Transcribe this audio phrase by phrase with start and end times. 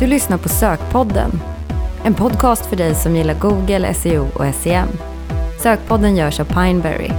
[0.00, 1.30] Du lyssnar på Sökpodden.
[2.04, 4.88] En podcast för dig som gillar Google, SEO och SEM.
[5.62, 7.10] Sökpodden görs av Pineberry.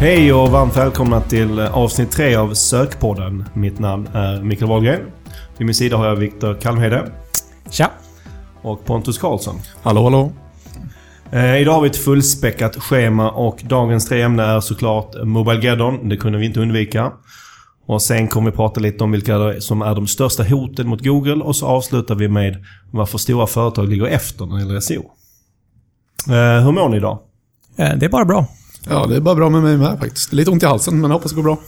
[0.00, 3.44] Hej och varmt välkomna till avsnitt tre av Sökpodden.
[3.54, 5.00] Mitt namn är Mikael Wahlgren.
[5.58, 7.12] Vid min sida har jag Viktor Kalmhede.
[7.70, 7.90] Tja!
[8.62, 9.60] Och Pontus Karlsson.
[9.82, 10.32] Hallå, hallå.
[11.30, 16.08] Eh, idag har vi ett fullspäckat schema och dagens tre ämnen är såklart Mobilegeddon.
[16.08, 17.12] Det kunde vi inte undvika.
[17.86, 21.44] Och sen kommer vi prata lite om vilka som är de största hoten mot Google
[21.44, 25.04] och så avslutar vi med varför stora företag ligger efter när det gäller SEO.
[26.28, 27.18] Eh, hur mår ni idag?
[27.76, 28.46] Eh, Det är bara bra.
[28.90, 30.32] Ja, det är bara bra med mig med faktiskt.
[30.32, 31.58] Lite ont i halsen, men jag hoppas det går bra.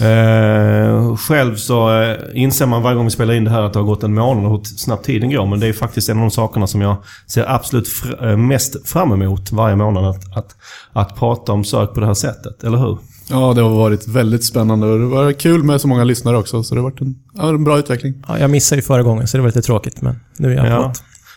[0.00, 3.78] Eh, själv så eh, inser man varje gång vi spelar in det här att det
[3.78, 5.46] har gått en månad och hur snabbt tiden går.
[5.46, 9.12] Men det är faktiskt en av de sakerna som jag ser absolut fr mest fram
[9.22, 10.04] emot varje månad.
[10.04, 10.56] Att, att,
[10.92, 12.98] att prata om sök på det här sättet, eller hur?
[13.30, 16.62] Ja, det har varit väldigt spännande och det var kul med så många lyssnare också.
[16.62, 18.14] Så det har varit en, ja, en bra utveckling.
[18.28, 20.66] Ja, jag missade ju förra gången, så det var lite tråkigt, men nu är jag
[20.66, 20.92] Ja.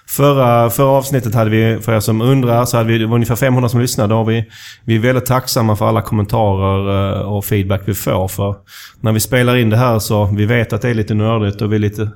[0.07, 3.35] Förra, förra avsnittet hade vi, för er som undrar, så hade vi det var ungefär
[3.35, 4.15] 500 som lyssnade.
[4.15, 4.45] Och vi,
[4.85, 8.27] vi är väldigt tacksamma för alla kommentarer eh, och feedback vi får.
[8.27, 8.55] För
[9.01, 11.71] när vi spelar in det här så vi vet att det är lite nördigt och
[11.71, 12.09] vi är lite...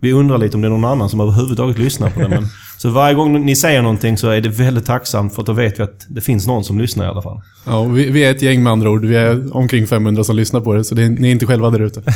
[0.00, 2.28] Vi undrar lite om det är någon annan som överhuvudtaget lyssnar på det.
[2.28, 2.46] Men,
[2.82, 5.78] så varje gång ni säger någonting så är det väldigt tacksamt för att då vet
[5.78, 7.40] vi att det finns någon som lyssnar i alla fall.
[7.66, 9.04] Ja, vi, vi är ett gäng med andra ord.
[9.04, 11.70] Vi är omkring 500 som lyssnar på det, så det är, ni är inte själva
[11.70, 12.02] där ute.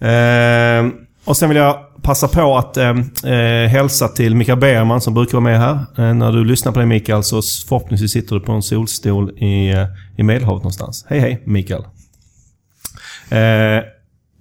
[0.00, 0.86] Eh,
[1.24, 2.90] och sen vill jag passa på att eh,
[3.24, 5.74] eh, hälsa till Mikael Bergman som brukar vara med här.
[5.74, 9.70] Eh, när du lyssnar på det Mikael så förhoppningsvis sitter du på en solstol i,
[9.70, 11.06] eh, i Medelhavet någonstans.
[11.08, 11.82] Hej hej Mikael.
[13.30, 13.84] Eh,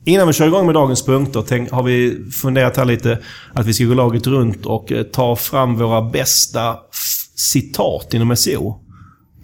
[0.05, 3.19] innan vi kör igång med dagens punkter tänk, har vi funderat här lite
[3.53, 6.77] att vi ska gå laget runt och eh, ta fram våra bästa
[7.35, 8.79] citat inom SEO.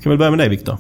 [0.04, 0.78] Kan vi börja med dig Viktor?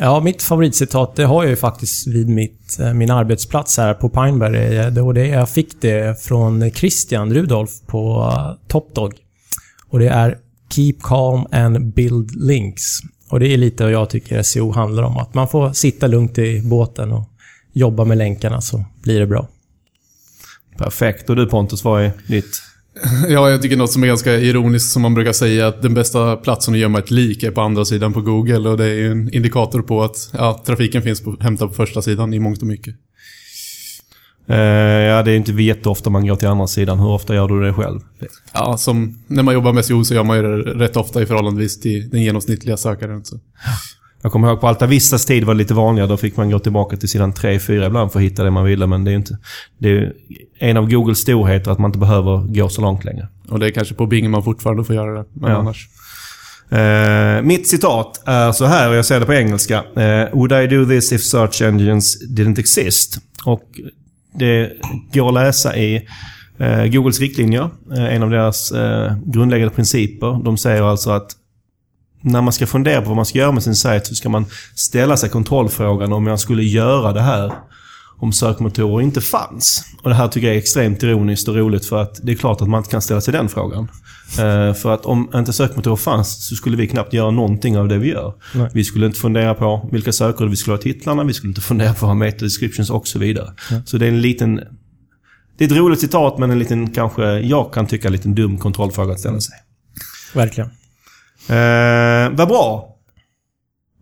[0.00, 4.08] Ja, mitt favoritcitat, det har jag ju faktiskt vid mitt, eh, min arbetsplats här på
[4.08, 4.76] Pineberry.
[4.76, 8.32] Eh, det det jag fick det från Christian Rudolf på
[8.68, 9.14] Topdog.
[9.88, 10.38] Och det är
[10.74, 12.82] “Keep calm and build links”.
[13.30, 15.16] Och det är lite vad jag tycker SEO handlar om.
[15.16, 17.27] Att man får sitta lugnt i båten och
[17.78, 19.48] jobba med länkarna så blir det bra.
[20.78, 21.30] Perfekt.
[21.30, 22.62] Och du Pontus, vad är ditt?
[23.28, 26.36] Ja, jag tycker något som är ganska ironiskt som man brukar säga att den bästa
[26.36, 29.10] platsen att gömma ett lik är på andra sidan på Google och det är ju
[29.10, 32.66] en indikator på att ja, trafiken finns på, hämtad på första sidan i mångt och
[32.66, 32.94] mycket.
[34.48, 36.98] Eh, ja, det är inte jätteofta man går till andra sidan.
[36.98, 38.00] Hur ofta gör du det själv?
[38.52, 41.26] Ja, som när man jobbar med SEO så gör man ju det rätt ofta i
[41.26, 43.24] förhållandevis till den genomsnittliga sökaren.
[43.24, 43.40] Så.
[44.22, 46.08] Jag kommer ihåg på Alta Vistas tid var det lite vanligare.
[46.08, 48.86] Då fick man gå tillbaka till sidan 3-4 ibland för att hitta det man ville.
[48.86, 49.38] Men det är inte...
[49.78, 50.12] Det är
[50.58, 53.28] en av Googles storheter att man inte behöver gå så långt längre.
[53.48, 55.24] Och det är kanske på Bing man fortfarande får göra det.
[55.32, 55.56] Men Ja.
[55.56, 55.88] annars.
[56.70, 59.76] Eh, mitt citat är så här, och jag säger det på engelska.
[59.96, 63.18] Eh, Would I do this if search engines didn't exist?
[63.44, 63.62] Och
[64.34, 64.72] det
[65.12, 66.06] går att läsa i
[66.58, 67.70] eh, Googles riktlinjer.
[67.96, 68.72] En av deras
[69.24, 70.44] grundläggande principer.
[70.44, 71.30] De säger alltså att
[72.20, 74.46] när man ska fundera på vad man ska göra med sin sajt så ska man
[74.74, 77.52] ställa sig kontrollfrågan om jag skulle göra det här
[78.20, 79.84] om sökmotorer inte fanns.
[80.02, 82.60] Och det här tycker jag är extremt ironiskt och roligt för att det är klart
[82.62, 83.88] att man inte kan ställa sig den frågan.
[84.38, 87.98] Eh, för att om inte sökmotorer fanns så skulle vi knappt göra någonting av det
[87.98, 88.34] vi gör.
[88.54, 88.70] Nej.
[88.74, 91.60] Vi skulle inte fundera på vilka sökord vi skulle ha i titlarna, vi skulle inte
[91.60, 93.52] fundera på vad meta descriptions och så vidare.
[93.84, 94.60] Så det är en liten...
[95.58, 98.58] Det är ett roligt citat men en liten, kanske, jag kan tycka, en liten dum
[98.58, 99.54] kontrollfråga att ställa sig.
[100.34, 100.70] Verkligen.
[101.48, 102.94] Eh, vad bra.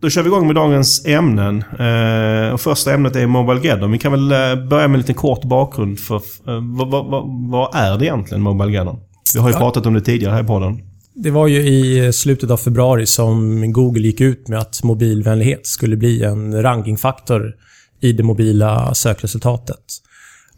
[0.03, 1.65] Då kör vi igång med dagens ämnen.
[1.79, 3.93] Eh, och första ämnet är Mobilegeddon.
[3.93, 6.01] Vi kan väl eh, börja med en liten kort bakgrund.
[6.01, 6.23] för eh,
[6.77, 8.99] vad, vad, vad, vad är det egentligen, Mobilegeddon?
[9.35, 9.59] Vi har ju Ja.
[9.59, 10.79] pratat om det tidigare här i podden.
[11.15, 15.97] Det var ju i slutet av februari som Google gick ut med att mobilvänlighet skulle
[15.97, 17.53] bli en rankingfaktor
[18.01, 19.85] i det mobila sökresultatet.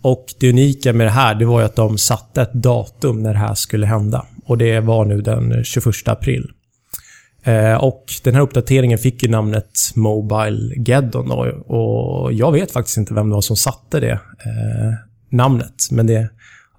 [0.03, 3.33] Och det unika med det här, det var ju att de satte ett datum när
[3.33, 4.27] det här skulle hända.
[4.47, 6.51] Och det var nu den 21 april.
[7.45, 11.31] Eh, och den här uppdateringen fick ju namnet Mobile Geddon
[11.67, 14.95] och jag vet faktiskt inte vem det var som satte det eh,
[15.31, 15.89] namnet.
[15.91, 16.31] Men det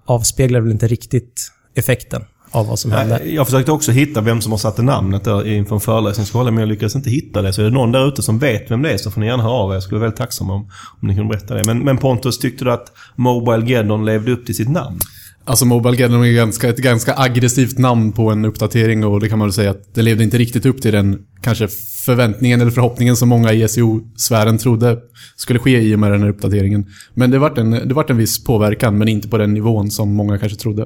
[0.04, 3.20] avspeglar väl inte riktigt effekten av vad som hände.
[3.24, 6.60] Jag försökte också hitta vem som har satt namnet där inför en föreläsning hålla, men
[6.60, 7.52] jag lyckades inte hitta det.
[7.52, 9.42] Så är det någon där ute som vet vem det är så får ni gärna
[9.42, 9.74] höra av er.
[9.74, 10.70] Jag skulle vara väldigt tacksam om,
[11.00, 11.64] om ni kunde berätta det.
[11.64, 14.98] Men, men Pontus, tyckte du att Mobile Geddon levde upp till sitt namn?
[15.44, 19.38] Alltså Mobile Gathering är ganska, ett ganska aggressivt namn på en uppdatering och det kan
[19.38, 21.68] man väl säga att det levde inte riktigt upp till den kanske
[22.04, 24.98] förväntningen eller förhoppningen som många i SEO-sfären trodde
[25.36, 26.86] skulle ske i och med den här uppdateringen.
[27.14, 30.14] Men det vart en, det vart en viss påverkan, men inte på den nivån som
[30.14, 30.82] många kanske trodde.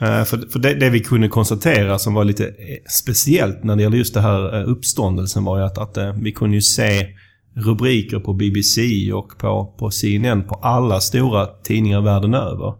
[0.00, 2.52] Eh, för, för det, det vi kunde konstatera som var lite eh,
[2.88, 6.56] speciellt när det gäller just det här eh, uppståndelsen var ju att, att vi kunde
[6.56, 7.06] ju se
[7.54, 12.74] rubriker på BBC och på, på CNN på alla stora tidningar världen över.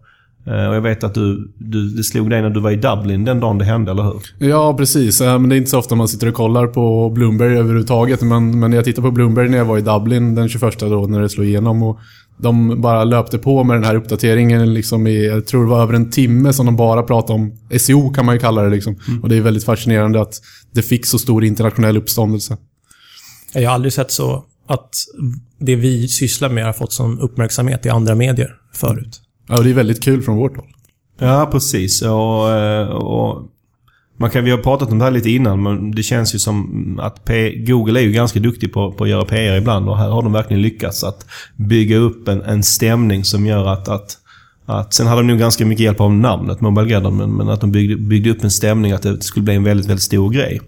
[0.47, 3.25] Eh, Och jag vet att du, du, det slog dig när du var i Dublin
[3.25, 4.49] den dagen det hände, eller hur?
[4.49, 5.21] Ja, precis.
[5.21, 8.23] Eh, Men det är inte så ofta man sitter och kollar på Bloomberg överhuvudtaget.
[8.23, 11.21] Men, men jag tittade på Bloomberg när jag var i Dublin den 21 då, när
[11.21, 11.83] det slog igenom.
[11.83, 11.99] Och
[12.39, 15.95] de bara löpte på med den här uppdateringen liksom i, jag tror det var över
[15.95, 18.97] en timme som de bara pratade om SEO kan man ju kalla det liksom.
[19.23, 20.35] Och det är väldigt fascinerande att
[20.75, 22.57] det fick så stor internationell uppståndelse.
[23.55, 24.91] Jag har aldrig sett så att
[25.59, 29.21] det vi sysslar med har fått sån uppmärksamhet i andra medier förut.
[29.49, 30.67] Ja, och det är väldigt kul från vårt håll.
[31.19, 32.03] Ja, precis.
[32.03, 33.43] Och, eh, och
[34.19, 37.01] man kan, vi har pratat om det här lite innan, men det känns ju som
[37.03, 40.09] att P, Google är ju ganska duktig på, på att göra PR ibland och här
[40.09, 41.27] har de verkligen lyckats att
[41.57, 44.19] bygga upp en, en stämning som gör att, att
[44.69, 47.61] att, sen hade de nog ganska mycket hjälp av namnet Mobile Garden, men, men att
[47.61, 50.61] de byggde, byggde upp en stämning att det skulle bli en väldigt, väldigt stor grej.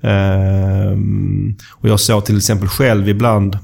[0.00, 3.58] Ehm, och jag såg till exempel själv ibland,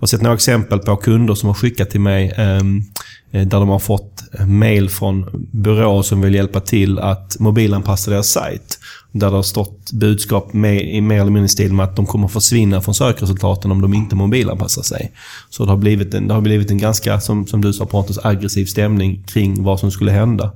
[0.00, 2.82] har sett några exempel på kunder som har skickat till mig ehm,
[3.30, 8.78] där de har fått mail från byråer som vill hjälpa till att mobilanpassa deras sajt.
[9.12, 12.28] Där det har stått budskap med, i mer eller mindre stil med att de kommer
[12.28, 15.12] försvinna från sökresultaten om de inte mobilanpassar sig.
[15.50, 18.18] Så det har blivit en, det har blivit en ganska, som, som du sa Pontus,
[18.22, 20.52] aggressiv stämning kring vad som skulle hända.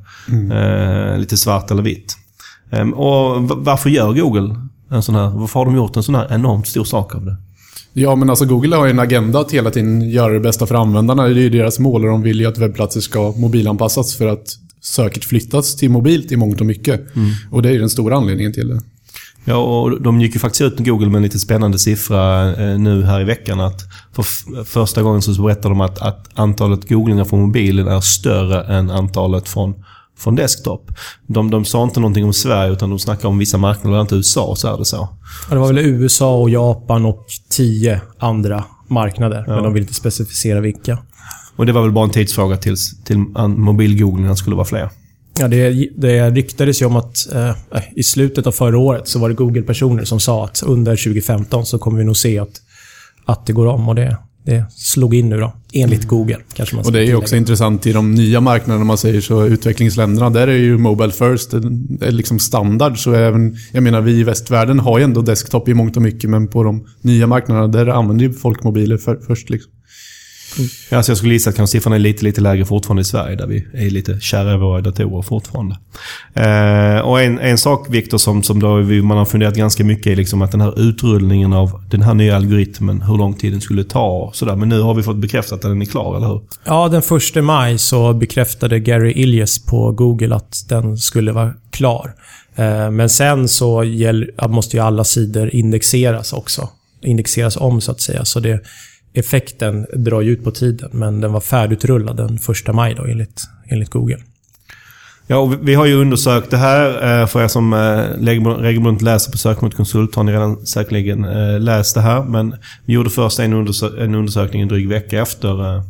[0.53, 2.17] Eh, lite svart eller vitt.
[2.71, 4.57] Ehm, och varför gör Google
[4.91, 7.37] en sån här, varför har de gjort en sån här enormt stor sak av det?
[7.93, 10.75] Ja, men alltså Google har ju en agenda att hela tiden göra det bästa för
[10.75, 11.23] användarna.
[11.23, 14.47] Det är ju deras mål och de vill ju att webbplatser ska mobilanpassas för att
[14.81, 17.01] söket flyttas till mobilt i mångt och mycket.
[17.51, 18.81] Och det är ju den stora anledningen till det.
[19.45, 22.79] Ja, och de gick ju faktiskt ut med Google med en lite spännande siffra eh,
[22.79, 23.61] nu här i veckan.
[23.61, 23.81] Att
[24.13, 28.91] för första gången så berättade de att, att antalet googlingar från mobilen är större än
[28.91, 29.75] antalet från,
[30.21, 30.91] från desktop.
[31.27, 34.13] De, de sa inte någonting om Sverige utan de snackade om vissa marknader, bland annat
[34.13, 35.09] USA, så är det så.
[35.49, 39.45] Ja, det var väl USA och Japan och tio andra marknader.
[39.47, 40.99] Men de vill inte specificera vilka.
[41.57, 43.19] Och det var väl bara en tidsfråga tills till
[43.49, 44.91] mobilgooglingarna skulle vara fler.
[45.39, 47.55] Ja, det, det ryktades ju om att eh,
[47.97, 51.79] i slutet av förra året så var det Google-personer som sa att under 2015 så
[51.79, 52.61] kommer vi nog se att,
[53.25, 53.89] att det går om.
[53.89, 55.53] Och det, det slog in nu då.
[55.73, 58.99] Enligt Google, kanske man Och det är ju också intressant i de nya marknaderna, man
[58.99, 62.99] säger så, utvecklingsländerna, där är ju Mobile First det är liksom standard.
[62.99, 66.31] Så även, jag menar, vi i västvärlden har ju ändå desktop i mångt och mycket,
[66.31, 69.51] men på de nya marknaderna, där använder ju folk mobiler för, först.
[69.51, 69.73] Liksom.
[70.59, 70.99] Mm.
[70.99, 73.47] alltså jag skulle gissa att kanske siffrorna är lite, lite lägre fortfarande i Sverige, där
[73.47, 75.77] vi är lite kära i våra datorer fortfarande.
[76.35, 80.07] Eh, och en, en sak, Viktor, som, som då vi, man har funderat ganska mycket
[80.07, 83.61] är liksom att den här utrullningen av den här nya algoritmen, hur lång tid den
[83.61, 84.57] skulle ta sådär.
[84.57, 86.41] Men nu har vi fått bekräftat att den är klar, eller hur?
[86.65, 87.03] Ja, den
[87.37, 92.15] 1 maj så bekräftade Gary Illies på Google att den skulle vara klar.
[92.57, 96.69] Eh, Men sen så gäller, måste ju alla sidor indexeras också.
[97.03, 98.25] Indexeras om så att säga.
[98.25, 98.61] Så det,
[99.13, 100.91] effekten drar ju ut på tiden.
[100.93, 104.19] Men den var färdigutrullad den 1 maj då enligt, enligt Google.
[105.27, 107.21] Ja, och vi- har ju undersökt det här.
[107.21, 107.79] Eh, för er som eh,
[108.63, 112.23] regelbundet läser på Sökmot Konsult har ni redan säkerligen eh, läst det här.
[112.25, 112.55] Men
[112.85, 115.83] vi gjorde först en, undersö- en undersökning en dryg vecka efter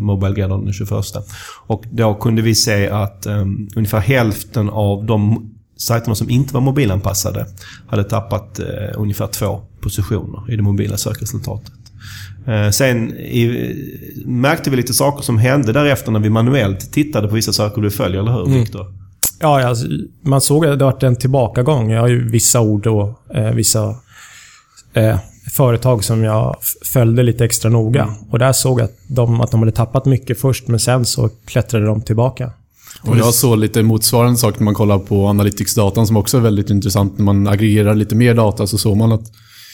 [0.00, 0.90] Mobile Gathering den 21.
[1.66, 6.60] Och då kunde vi se att um, ungefär hälften av de sajterna som inte var
[6.60, 7.46] mobilanpassade
[7.88, 8.66] hade tappat uh,
[9.00, 11.72] ungefär två positioner i det mobila sökresultatet.
[12.46, 13.74] Eh, Sen i,
[14.24, 17.90] märkte vi lite saker som hände därefter när vi manuellt tittade på vissa saker du
[17.90, 18.86] följer, eller hur Viktor?
[19.40, 19.86] Ja, alltså,
[20.22, 21.90] man såg att det varit en tillbakagång.
[21.90, 23.94] Jag har ju vissa ord och eh, vissa
[24.92, 25.18] eh,
[25.50, 28.14] företag som jag följde lite extra noga.
[28.30, 31.30] Och där såg jag att de, att de hade tappat mycket först, men sen så
[31.44, 32.50] klättrade de tillbaka.
[33.02, 36.70] Och jag såg lite motsvarande sak när man kollar på Analytics-datan som också är väldigt
[36.70, 37.18] intressant.
[37.18, 39.32] När man aggregerar lite mer data så såg man att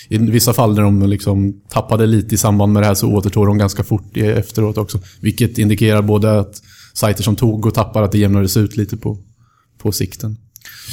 [0.08, 3.46] i vissa fall när de liksom tappade lite i samband med det här så återtog
[3.46, 5.00] de ganska fort efteråt också.
[5.20, 6.62] Vilket indikerar både att
[6.94, 9.18] sajter som tog och tappar att det jämnades ut lite på,
[9.82, 10.36] på sikten.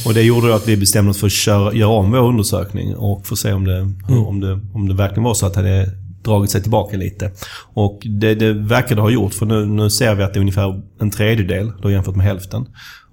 [0.06, 3.28] Och det gjorde att vi bestämde oss för att köra, göra om vår undersökning och
[3.28, 5.92] få se om det, hur, om det, om det verkligen var så att det hade
[6.24, 7.32] dragit sig tillbaka lite.
[7.74, 10.42] Och det, det verkar det ha gjort, för nu, nu ser vi att det är
[10.42, 12.66] ungefär en tredjedel då jämfört med hälften.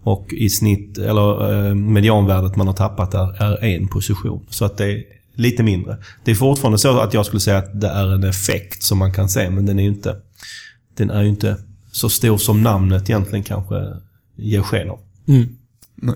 [0.05, 4.47] Och i snitt, eller eh, medianvärdet man har tappat är, är en position.
[4.51, 5.97] Så att det lite mindre.
[6.25, 9.13] Det är fortfarande så att jag skulle säga att det är en effekt som man
[9.13, 10.17] kan se, men den är ju inte,
[10.97, 11.57] den är ju inte
[11.93, 13.75] så stor som namnet egentligen kanske
[14.37, 14.99] ger sken av.
[15.95, 16.15] Nej.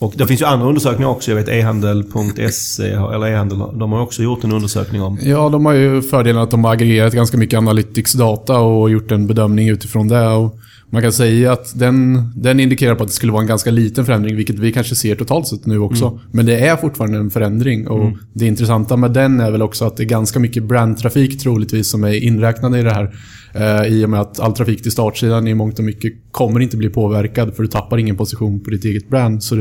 [0.00, 1.30] Och det finns ju andra undersökningar också.
[1.30, 5.18] Jag vet e-handel.se, eller e-handel, de har också gjort en undersökning om.
[5.22, 9.26] Ja, de har ju fördelen att de har aggregerat ganska mycket Analytics-data och gjort en
[9.26, 10.28] bedömning utifrån det.
[10.28, 10.58] Och,
[10.90, 14.04] Man kan säga att den, den indikerar på att det skulle vara en ganska liten
[14.04, 16.06] förändring, vilket vi kanske ser totalt sett nu också.
[16.06, 16.20] Mm.
[16.30, 19.96] Men det är fortfarande en förändring och det intressanta med den är väl också att
[19.96, 23.14] det är ganska mycket brandtrafik troligtvis som är inräknade i det här.
[23.54, 26.76] Eh, I och med att all trafik till startsidan i mångt och mycket kommer inte
[26.76, 29.42] bli påverkad för du tappar ingen position på ditt eget brand.
[29.42, 29.54] Så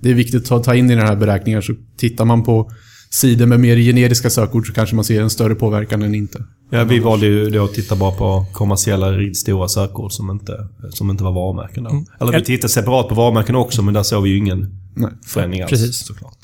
[0.00, 1.62] det, är viktigt att ta in i den här beräkningen.
[1.62, 2.70] Så tittar man på
[3.10, 6.44] sidor med mer generiska sökord så kanske man ser en större påverkan än inte.
[6.70, 11.10] Ja, vi valde ju då att titta bara på kommersiella, stora sökord som inte, som
[11.10, 11.84] inte var varumärken.
[11.84, 12.04] Då.
[12.20, 15.10] Eller vi tittade separat på varumärken också, men där såg vi ju ingen Nej.
[15.26, 15.70] förändring alls.
[15.70, 16.06] Precis.
[16.06, 16.36] Såklart.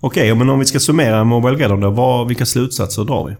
[0.00, 1.90] Okej, men om vi ska summera Mobile Gathering då.
[1.90, 3.36] Vad, vilka slutsatser drar vi?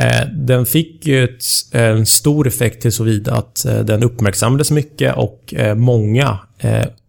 [0.00, 4.70] Eh, Den fick ju ett, en stor effekt till så vida att eh, den uppmärksammades
[4.70, 6.38] mycket och eh, många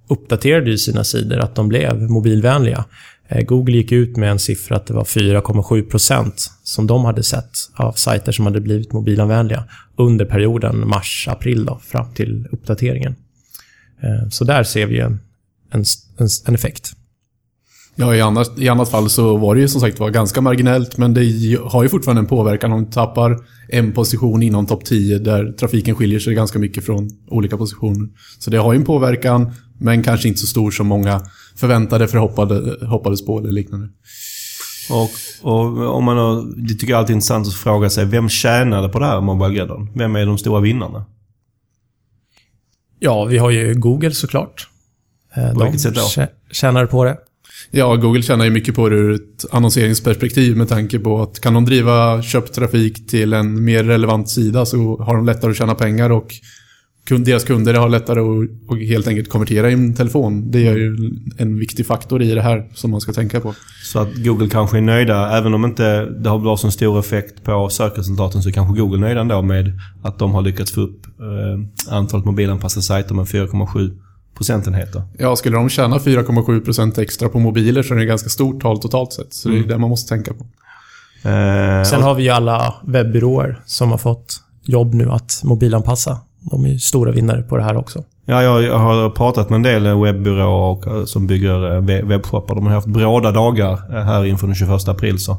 [0.09, 2.85] uppdaterade ju sina sidor att de blev mobilvänliga.
[3.27, 7.57] Eh, Google gick ut med en siffra att det var 4,7% som de hade sett
[7.75, 9.63] av sajter som hade blivit mobilanvänliga
[9.95, 13.15] under perioden mars-april fram till uppdateringen.
[14.01, 15.19] Eh, så där ser vi en,
[15.71, 15.83] en,
[16.17, 16.93] en, en effekt.
[17.95, 20.97] Ja, i annat, i annat fall så var det ju som sagt var ganska marginellt,
[20.97, 23.37] men det har ju fortfarande en påverkan om du tappar
[23.69, 28.09] en position inom topp 10 där trafiken skiljer sig ganska mycket från olika positioner.
[28.39, 31.21] Så det har ju en påverkan, men kanske inte så stor som många
[31.55, 33.89] förväntade, förhoppade, hoppades på eller liknande.
[34.89, 35.09] Och,
[35.51, 38.89] och om man då, det tycker jag alltid är intressant att fråga sig, vem tjänade
[38.89, 39.67] på det här Mobile?
[39.95, 41.05] Vem är de stora vinnarna?
[42.99, 44.67] Ja, vi har ju Google såklart.
[45.35, 46.01] Eh, vilket sätt då?
[46.01, 47.17] tjä- tjänar på det.
[47.71, 51.53] Ja, Google tjänar ju mycket på det ur ett annonseringsperspektiv med tanke på att kan
[51.53, 56.09] de driva köptrafik till en mer relevant sida så har de lättare att tjäna pengar
[56.09, 56.33] och
[57.09, 60.51] deras kunder har lättare att, helt enkelt konvertera i en telefon.
[60.51, 60.95] Det är ju
[61.37, 63.53] en viktig faktor i det här som man ska tänka på.
[63.83, 67.69] Så att Google kanske är nöjda, även om inte det har så stor effekt på
[67.69, 71.05] sökresultaten så är kanske Google är nöjda ändå med att de har lyckats få upp
[71.05, 73.91] eh, antalet mobilanpassade sajter med 4,7
[74.37, 75.01] procentenheter.
[75.17, 78.79] Ja, skulle de tjäna 4,7% extra på mobiler så är det ett ganska stort tal
[78.79, 79.33] totalt sett.
[79.33, 80.45] Så det är det man måste tänka på.
[81.29, 86.19] Eh, Sen har vi ju alla webbyråer som har fått jobb nu att mobilanpassa.
[86.51, 88.03] De är ju stora vinnare på det här också.
[88.25, 92.55] Ja, jag, har pratat med en del webbyråer och, eh, som bygger eh, we- webbshoppar.
[92.55, 95.19] De har haft bråda dagar eh, här inför den 21 april.
[95.19, 95.37] Så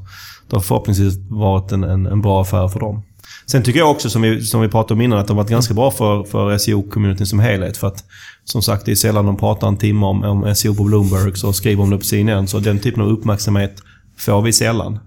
[0.51, 3.03] det har förhoppningsvis varit en, en, en bra affär för dem.
[3.47, 5.75] Sen tycker jag också, som vi, som vi pratade om innan, att har varit ganska
[5.75, 7.77] bra för, för SEO-communityn som helhet.
[7.77, 8.05] För att,
[8.45, 11.53] som sagt, det är sällan de pratar en timme om, om SEO på Bloomberg så
[11.53, 12.47] skriver om det på CNN.
[12.47, 13.83] Så den typen av uppmärksamhet
[14.17, 14.99] får vi sällan.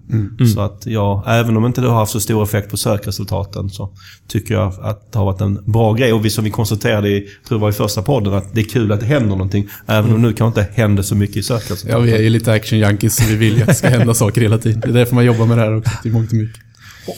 [0.54, 3.90] Så att ja, även om inte det har haft så stor effekt på sökresultaten så
[4.28, 6.12] tycker jag att det har varit en bra grej.
[6.12, 8.92] Och vi som vi konstaterade i, tror var i första podden, att det är kul
[8.92, 9.68] att det händer någonting.
[9.86, 11.90] Även om nu kanske inte händer så mycket i sökresultaten.
[11.90, 14.14] Ja, vi är ju lite action junkies så vi vill ju att det ska hända
[14.14, 14.80] saker hela tiden.
[14.80, 16.67] Det är därför man jobbar med det här också, till mångt och mycket.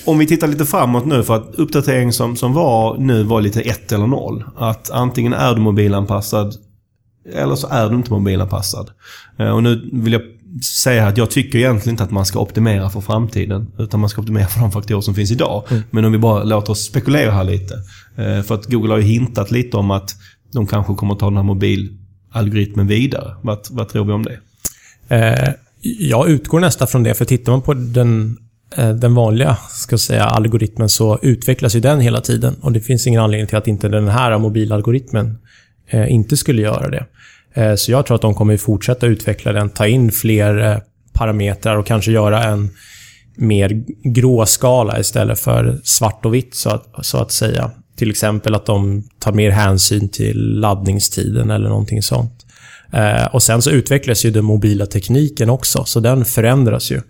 [0.04, 3.61] Om vi tittar lite framåt nu, för att uppdatering som, som var nu var lite
[3.61, 4.44] ett eller noll.
[4.56, 6.54] Att antingen är du mobilanpassad
[7.35, 8.90] eller så är du inte mobilanpassad.
[9.38, 10.23] Eh, Och nu vill jag
[10.82, 13.73] säga att jag tycker egentligen inte att man ska optimera för framtiden.
[13.78, 15.64] Utan man ska optimera för de faktorer som finns idag.
[15.90, 17.75] Men om vi bara låter oss spekulera här lite.
[18.16, 20.11] Eh, För att Google har ju hintat lite om att
[20.52, 23.35] de kanske kommer att ta den här mobilalgoritmen vidare.
[23.42, 24.38] Vad, vad tror vi om det?
[25.16, 25.52] Eh,
[25.99, 28.37] jag utgår nästan från det, för tittar man på den,
[28.76, 32.56] Eh, den vanliga ska säga, algoritmen så utvecklas ju den hela tiden.
[32.62, 35.38] Och det finns ingen anledning till att inte den här mobilalgoritmen
[35.88, 37.06] eh, inte skulle göra det.
[37.54, 40.78] Eh, så jag tror att de kommer fortsätta utveckla den, ta in fler eh,
[41.12, 42.70] parametrar och kanske göra en
[43.36, 47.70] mer gråskala istället för svart och vitt, så att, så att säga.
[47.96, 52.46] Till exempel att de tar mer hänsyn till laddningstiden eller någonting sånt.
[52.92, 57.00] Eh, och sen så utvecklas ju den mobila tekniken också, så den förändras ju.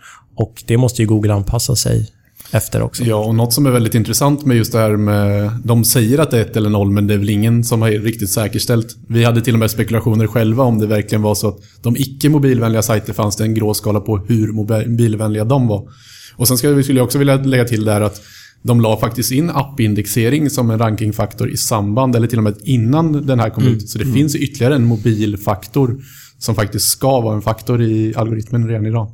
[0.40, 2.10] Och det måste ju Google anpassa sig
[2.50, 3.04] efter också.
[3.04, 5.52] Ja, och något som är väldigt intressant med just det här med...
[5.64, 7.90] De säger att det är ett eller noll, men det är väl ingen som har
[7.90, 8.96] riktigt säkerställt.
[9.08, 12.82] Vi hade till och med spekulationer själva om det verkligen var så att de icke-mobilvänliga
[12.82, 15.88] sajter fanns det en gråskala på hur mobilvänliga de var.
[16.36, 18.20] Och sen skulle jag också vilja lägga till där att
[18.62, 23.26] de la faktiskt in appindexering som en rankingfaktor i samband, eller till och med innan
[23.26, 23.88] den här kom ut.
[23.88, 26.00] Så det finns ytterligare en mobilfaktor
[26.38, 29.12] som faktiskt ska vara en faktor i algoritmen redan idag.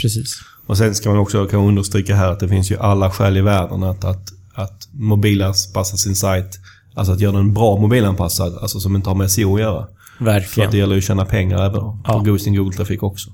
[0.00, 0.34] Precis.
[0.66, 3.40] Och sen ska man också kan understryka här att det finns ju alla skäl i
[3.40, 6.58] världen att, att, att mobilanpassa sin sajt.
[6.94, 9.86] Alltså att göra den bra mobilanpassad, alltså som inte har med SEO att göra.
[10.18, 10.66] För Verkligen.
[10.68, 12.38] att det gäller ju att tjäna pengar även på Ja.
[12.38, 13.30] sin Google-trafik också.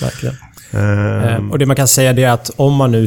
[0.00, 0.34] Verkligen.
[0.72, 3.06] Eh, och det man kan säga är att om man nu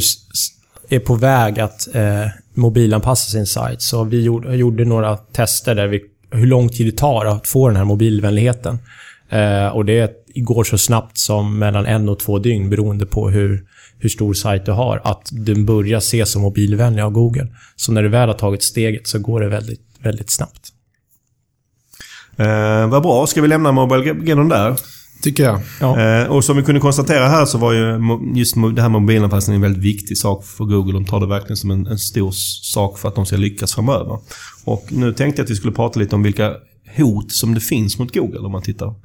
[0.90, 5.88] är på väg att eh, mobilanpassa sin sajt, så vi gjorde, gjorde några tester där
[5.88, 6.02] vi,
[6.32, 8.80] hur lång tid det tar att få den här mobilvänligheten.
[9.30, 13.66] Eh, och det går så snabbt som mellan en och två dygn beroende på hur,
[14.00, 17.48] hur stor sajt du har, att den börjar ses som mobilvänlig av Google.
[17.76, 20.70] Så när du väl har tagit steget så går det väldigt, väldigt snabbt.
[22.38, 23.28] Eh, vad bra.
[23.28, 24.14] Ska vi lämna Mobile
[24.44, 24.76] där?
[25.24, 25.60] Tycker jag.
[25.80, 26.00] Ja.
[26.00, 28.00] Eh, och som vi kunde konstatera här så var ju
[28.36, 30.94] just det här med mobilanpassning en väldigt viktig sak för Google.
[30.94, 34.20] De tar det verkligen som en, en stor sak för att de ska lyckas framöver.
[34.66, 36.54] Och nu tänkte jag att vi skulle prata lite om vilka
[36.98, 38.96] hot som det finns mot Google om man tittar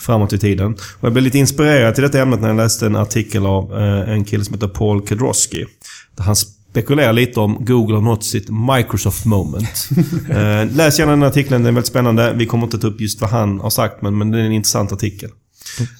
[0.00, 0.72] framåt i tiden.
[0.72, 4.12] Och jag blev lite inspirerad till detta ämnet när jag läste en artikel av eh,
[4.12, 5.64] en kille som heter Paul Kedrosky.
[6.16, 9.88] Där han spekulerar lite om Google har nått sitt Microsoft moment.
[10.30, 12.32] eh, läs gärna den artikeln, den är väldigt spännande.
[12.36, 14.52] Vi kommer inte ta upp just vad han har sagt, men, men det är en
[14.52, 15.30] intressant artikel.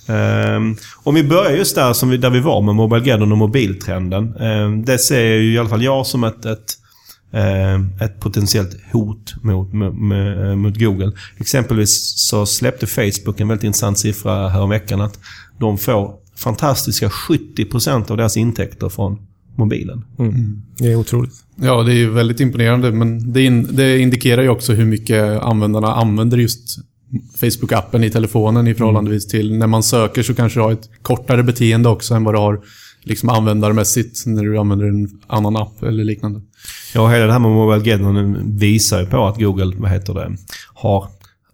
[0.08, 4.36] Ehm, om vi börjar just där, som vi, där vi var med Mobilegeddon och mobiltrenden.
[4.36, 6.78] Ehm, det ser ju i alla fall jag som ett, ett,
[8.00, 11.12] ett potentiellt hot mot, med, med, mot Google.
[11.36, 15.18] Exempelvis så släppte Facebook en väldigt intressant siffra häromveckan att
[15.58, 19.18] de får fantastiska 70% av deras intäkter från
[19.56, 20.04] mobilen.
[20.78, 21.32] Det är otroligt.
[21.56, 25.94] Ja, det är väldigt imponerande, men det, in, det indikerar ju också hur mycket användarna
[25.94, 26.78] använder just
[27.36, 31.42] Facebook-appen i telefonen i förhållandevis till när man söker så kanske du har ett kortare
[31.42, 32.60] beteende också än vad du har
[33.04, 36.40] liksom användarmässigt när du använder en annan app eller liknande.
[36.94, 40.36] Ja, hela det här med Mobile Mobilegeddon visar ju på att Google, vad heter det,
[40.74, 41.08] har,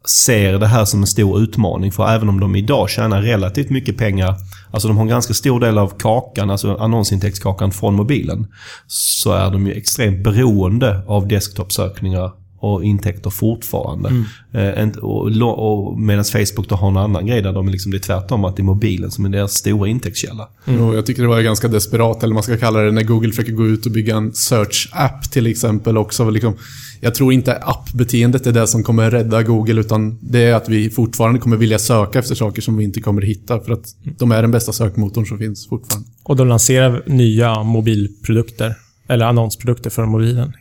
[0.08, 1.92] ser det här som en stor utmaning.
[1.92, 4.34] För även om de idag tjänar relativt mycket pengar,
[4.70, 8.46] alltså de har en ganska stor del av kakan, alltså annonsintäktskakan från mobilen,
[8.86, 14.08] så är de ju extremt beroende av desktopsökningar och intäkter fortfarande.
[14.52, 17.96] Eh, en- och, och Medan Facebook då har en annan grej där de liksom, det
[17.96, 20.48] är tvärtom, att det är mobilen som är deras stora intäktskälla.
[20.64, 23.52] Och jag tycker det var ganska desperat, eller man ska kalla det, när Google försöker
[23.52, 26.30] gå ut och bygga en search-app till exempel också.
[26.30, 26.54] Liksom,
[27.00, 30.90] jag tror inte appbeteendet är det som kommer rädda Google, utan det är att vi
[30.90, 33.84] fortfarande kommer vilja söka efter saker som vi inte kommer hitta, för att
[34.18, 36.08] de är den bästa sökmotorn som finns fortfarande.
[36.22, 38.74] Och de lanserar nya mobilprodukter,
[39.08, 40.52] eller annonsprodukter för mobilen,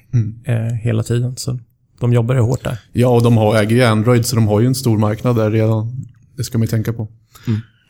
[0.45, 1.35] eh, hela tiden.
[1.37, 1.59] Så
[1.99, 2.77] de jobbar ju hårt där.
[2.93, 5.51] Ja, och de har, äger ju Android, så de har ju en stor marknad där
[5.51, 6.05] redan.
[6.37, 7.07] Det ska man ju tänka på.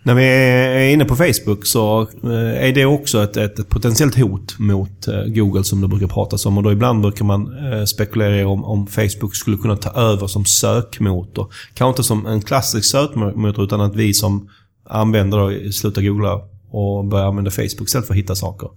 [0.03, 4.59] När vi är inne på Facebook så eh, är det också ett, ett, potentiellt hot
[4.59, 6.57] mot eh, Google som det brukar pratas om.
[6.57, 10.45] Och då ibland brukar man eh, spekulera om, om Facebook skulle kunna ta över som
[10.45, 11.53] sökmotor.
[11.73, 14.49] Kanske inte som en klassisk sökmotor utan att vi som
[14.89, 18.69] användare slutar googla och börjar använda Facebook istället för att hitta saker.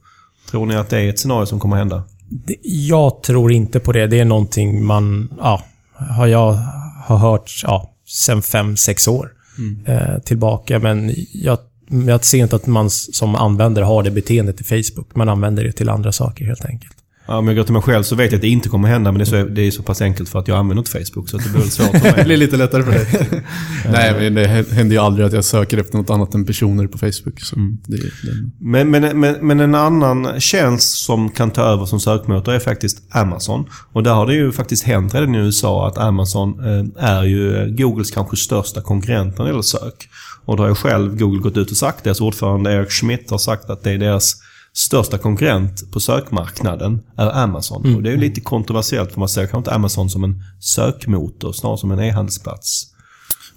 [0.50, 2.02] Tror ni att det är ett scenario som kommer att hända?
[2.62, 4.06] Jag tror inte på det.
[4.06, 6.58] Det är någonting man, ja, har jag
[7.04, 9.32] har hört, ja, sen fem, sex år
[9.86, 10.78] eh, tillbaka.
[10.78, 11.58] Men jag,
[12.06, 15.14] jag ser inte att man som användare har det beteendet i Facebook.
[15.14, 16.96] Man använder det till andra saker helt enkelt.
[17.26, 19.12] Ja, om jag går till mig själv så vet jag att det inte kommer hända
[19.12, 21.28] men det är så, det är så pass enkelt för att jag använder inte Facebook
[21.28, 22.24] så att det blir svårt för Det mig.
[22.24, 23.06] blir lite lättare för dig.
[23.92, 26.98] Nej, men det händer ju aldrig att jag söker efter något annat än personer på
[26.98, 27.40] Facebook.
[27.40, 27.56] Så
[27.87, 28.02] det, det,
[28.58, 33.02] Men, men, men, men en annan tjänst som kan ta över som sökmotor är faktiskt
[33.11, 33.64] Amazon.
[33.92, 37.74] Och där har det ju faktiskt hänt redan i USA att Amazon eh, är ju
[37.76, 40.08] Googles kanske största konkurrent när det gäller sök.
[40.44, 43.38] Och då har ju själv Google gått ut och sagt, deras ordförande Eric Schmidt har
[43.38, 44.37] sagt att det är deras
[44.74, 47.94] största konkurrent på sökmarknaden är Amazon.
[47.96, 51.78] Och det är lite kontroversiellt för man ser kanske inte Amazon som en sökmotor, snarare
[51.78, 52.87] som en e-handelsplats.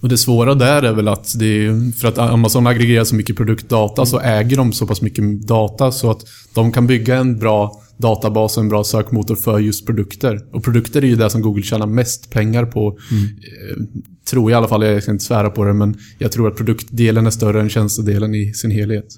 [0.02, 4.06] Och det svåra där är väl att det för att Amazon aggregerar så mycket produktdata
[4.06, 8.58] så äger de så pass mycket data så att de kan bygga en bra databas
[8.58, 10.46] och en bra sökmotor för just produkter.
[10.52, 12.88] Och produkter är ju det som Google tjänar mest pengar på.
[12.90, 13.84] Eh,
[14.30, 16.56] tror jag i alla fall, jag ska inte svära på det, men jag tror att
[16.56, 19.18] produktdelen är större än tjänstedelen i sin helhet.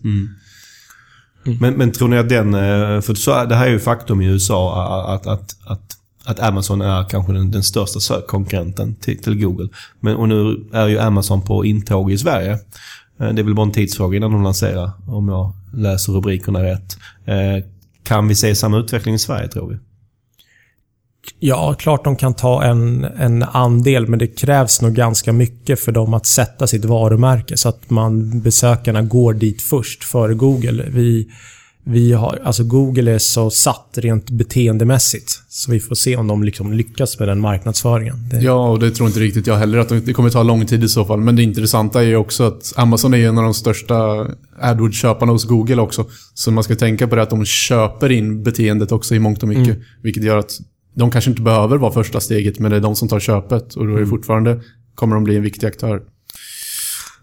[1.47, 1.57] Mm.
[1.61, 2.53] Men, men tror ni att den...
[2.53, 4.83] Eh, för så, det här är ju faktum i USA
[5.15, 9.69] att, att, att, att Amazon är kanske den, den största sökkonkurrenten till, till Google.
[9.99, 12.51] Men, och nu är ju Amazon på intåg i Sverige.
[13.19, 16.97] Eh, det är väl bara en tidsfråga innan de lanserar, om jag läser rubrikerna rätt.
[17.25, 17.65] Eh,
[18.03, 19.77] kan vi se samma utveckling i Sverige, tror vi?
[21.39, 25.91] Ja, klart de kan ta en, en andel, men det krävs nog ganska mycket för
[25.91, 30.85] dem att sätta sitt varumärke så att man, besökarna går dit först före Google.
[30.89, 31.27] Vi,
[31.89, 36.43] vi har, alltså Google är så satt rent beteendemässigt, så vi får se om de
[36.43, 38.29] liksom lyckas med den marknadsföringen.
[38.31, 39.77] Det, Ja, och det tror inte riktigt jag heller.
[39.77, 41.19] att Det kommer ta lång tid i så fall.
[41.19, 44.27] Men det intressanta är ju också att Amazon är en av de största
[44.61, 46.05] AdWords-köparna hos Google också.
[46.33, 49.49] Så man ska tänka på det att de köper in beteendet också i mångt och
[49.49, 49.77] mycket.
[50.01, 50.51] Vilket gör att
[50.97, 53.73] de kanske inte behöver vara första steget, men det är de som tar köpet.
[53.75, 54.61] Och då är det fortfarande,
[54.95, 56.01] kommer de bli en viktig aktör.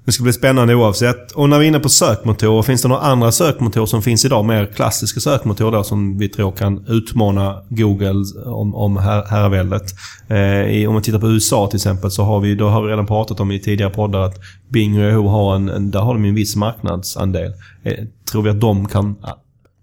[0.05, 1.33] Det ska bli spännande oavsett.
[1.33, 4.45] Och när vi är inne på sökmotorer, finns det några andra sökmotorer som finns idag?
[4.45, 9.95] Mer klassiska sökmotorer då, som vi tror kan utmana Google om, om herraväldet.
[10.29, 13.07] Eh, om man tittar på USA till exempel så har vi, då har vi redan
[13.07, 16.25] pratat om i tidigare poddar att Bing och Yahoo har en, en, där har de
[16.25, 17.53] en viss marknadsandel.
[17.83, 19.17] Eh, tror vi att de kan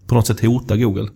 [0.07, 1.07] på något sätt hota Google?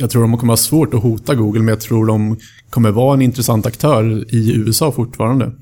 [0.00, 2.36] Jag tror de kommer ha svårt att hota Google, men jag tror de
[2.70, 5.52] kommer vara en intressant aktör i USA fortfarande.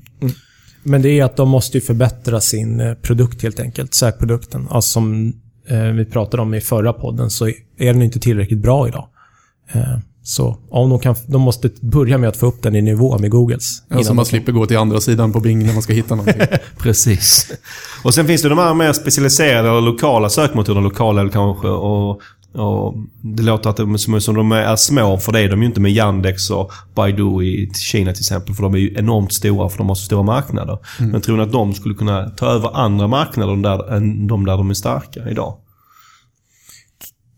[0.83, 3.93] Men det är att de måste ju förbättra sin eh, produkt helt enkelt.
[3.93, 4.67] Sökprodukten.
[4.69, 5.33] Alltså som
[5.67, 7.47] eh, vi pratade om i förra podden så
[7.77, 9.07] är den inte tillräckligt bra idag.
[9.71, 13.17] Eh, så om de, kan, de måste börja med att få upp den i nivå
[13.17, 13.83] med Googles.
[13.87, 16.41] Ja, så man slipper gå till andra sidan på Bing när man ska hitta någonting.
[16.77, 17.51] Precis.
[18.03, 20.81] Och sen finns det de här mer specialiserade och lokala sökmotorerna.
[20.81, 22.21] Lokala eller kanske och,
[22.53, 25.67] och det låter att de, som, som de är små, för det är de ju
[25.67, 28.55] inte med Yandex och Baidu i Kina till exempel.
[28.55, 30.77] För de är ju enormt stora för de har så stora marknader.
[30.99, 34.57] Men tror ni att de skulle kunna ta över andra marknader där, än de där
[34.57, 35.55] de är starka idag?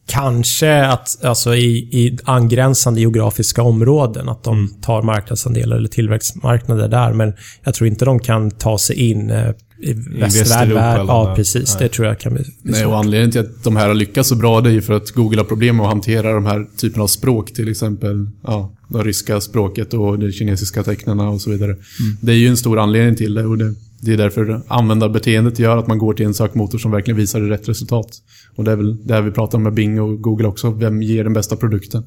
[0.07, 4.81] Kanske att alltså i, i angränsande geografiska områden, att de Mm.
[4.81, 7.13] tar marknadsandelar eller tillväxtmarknader där.
[7.13, 10.21] Men jag tror inte de kan ta sig in eh, i västvärld.
[10.21, 11.73] Västeuropa eller Ja, precis.
[11.73, 11.83] Nej.
[11.83, 12.91] Det tror jag kan bli, bli Nej, svårt.
[12.91, 15.11] och anledningen till att de här har lyckats så bra det är ju för att
[15.11, 17.53] Google har problem med att hantera de här typerna av språk.
[17.53, 21.75] Till exempel ja, det ryska språket och de kinesiska tecknena och så vidare.
[22.21, 25.77] Det är ju en stor anledning till det och det, det är därför användarbeteendet gör
[25.77, 28.07] att man går till en sökmotor som verkligen visar rätt resultat.
[28.55, 30.69] Och det är väl det här vi pratar om med Bing och Google också.
[30.71, 32.03] Vem ger den bästa produkten?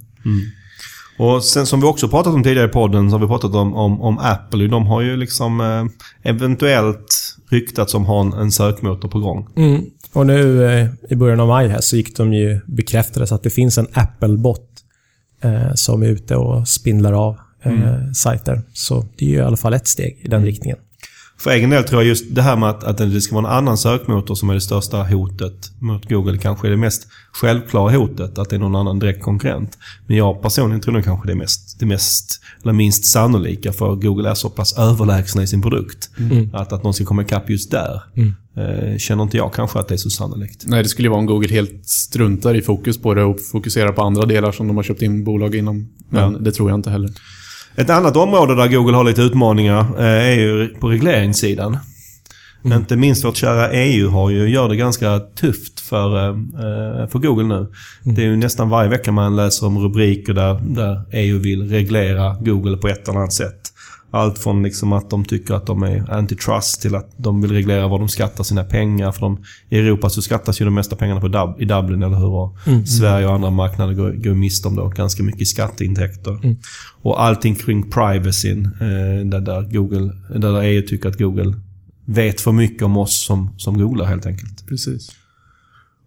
[1.18, 3.74] Och sen som vi också pratat om tidigare i podden, så har vi pratat om,
[3.74, 4.66] om, om Apple.
[4.66, 9.48] De har ju liksom eh, eventuellt ryktats om ha en, en sökmotor på gång.
[9.56, 9.84] Mm.
[10.12, 13.50] Och nu eh, i början av maj här så gick de ju bekräftades att det
[13.50, 14.68] finns en Apple-bot
[15.40, 18.62] eh, som är ute och spindlar av eh, sajter.
[18.72, 20.78] Så det är ju i alla fall ett steg i den riktningen.
[21.44, 23.56] För egen del tror jag just det här med att, att det ska vara en
[23.58, 28.38] annan sökmotor som är det största hotet mot Google kanske är det mest självklara hotet,
[28.38, 29.78] att det är någon annan direkt konkurrent.
[30.06, 33.94] Men jag personligen tror nog kanske det är mest, det mest, eller minst sannolika för
[33.94, 36.10] Google är så pass överlägsna i sin produkt.
[36.52, 38.02] Att, att någon ska komma ikapp just där.
[38.56, 40.64] Eh, känner inte jag kanske att det är så sannolikt.
[40.66, 43.92] Nej, det skulle ju vara om Google helt struntar i fokus på det och fokuserar
[43.92, 45.88] på andra delar som de har köpt in bolag inom.
[46.08, 46.38] Men Ja.
[46.38, 47.10] det tror jag inte heller.
[47.76, 51.78] Ett annat område där Google har lite utmaningar eh, är ju på regleringssidan.
[52.64, 57.44] Inte minst vårt kära EU har ju, gör det ganska tufft för, eh, för Google
[57.44, 57.66] nu.
[58.02, 62.36] Det är ju nästan varje vecka man läser om rubriker där, där EU vill reglera
[62.40, 63.63] Google på ett eller annat sätt.
[64.14, 67.88] Allt från liksom att de tycker att de är antitrust till att de vill reglera
[67.88, 69.12] var de skattar sina pengar.
[69.12, 72.16] För de, I Europa så skattas ju de mesta pengarna på Dub, i Dublin, eller
[72.16, 72.28] hur?
[72.28, 72.56] Och
[72.88, 76.56] Sverige och andra marknader går, går miste om då ganska mycket skatteintäkter.
[77.02, 81.54] Och allting kring privacyn, eh, där, där, Google, där EU tycker att Google
[82.04, 84.66] vet för mycket om oss som, som googlar helt enkelt.
[84.68, 85.10] Precis.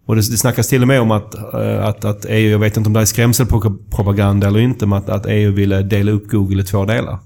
[0.06, 2.76] Och det, det snackas till och med om att, eh, att, att EU, jag vet
[2.76, 6.62] inte om det är skrämselpropaganda eller inte, men att, att EU ville dela upp Google
[6.62, 7.18] i två delar.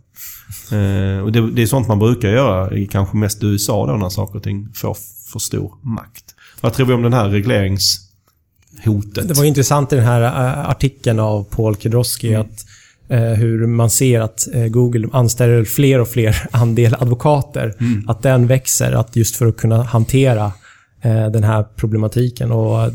[0.73, 4.09] Eh, och det, det är sånt man brukar göra, i kanske mest USA då, när
[4.09, 4.97] saker och ting får
[5.33, 6.25] för stor makt.
[6.61, 9.29] Vad tror vi om den här regleringshotet?
[9.29, 12.67] Det var intressant i den här eh, artikeln av Paul Kedrowski att
[13.09, 17.75] eh, hur man ser att eh, Google anställer fler och fler andel advokater.
[18.07, 20.53] Att den växer, att just för att kunna hantera
[21.33, 22.53] den här problematiken.
[22.53, 22.91] Och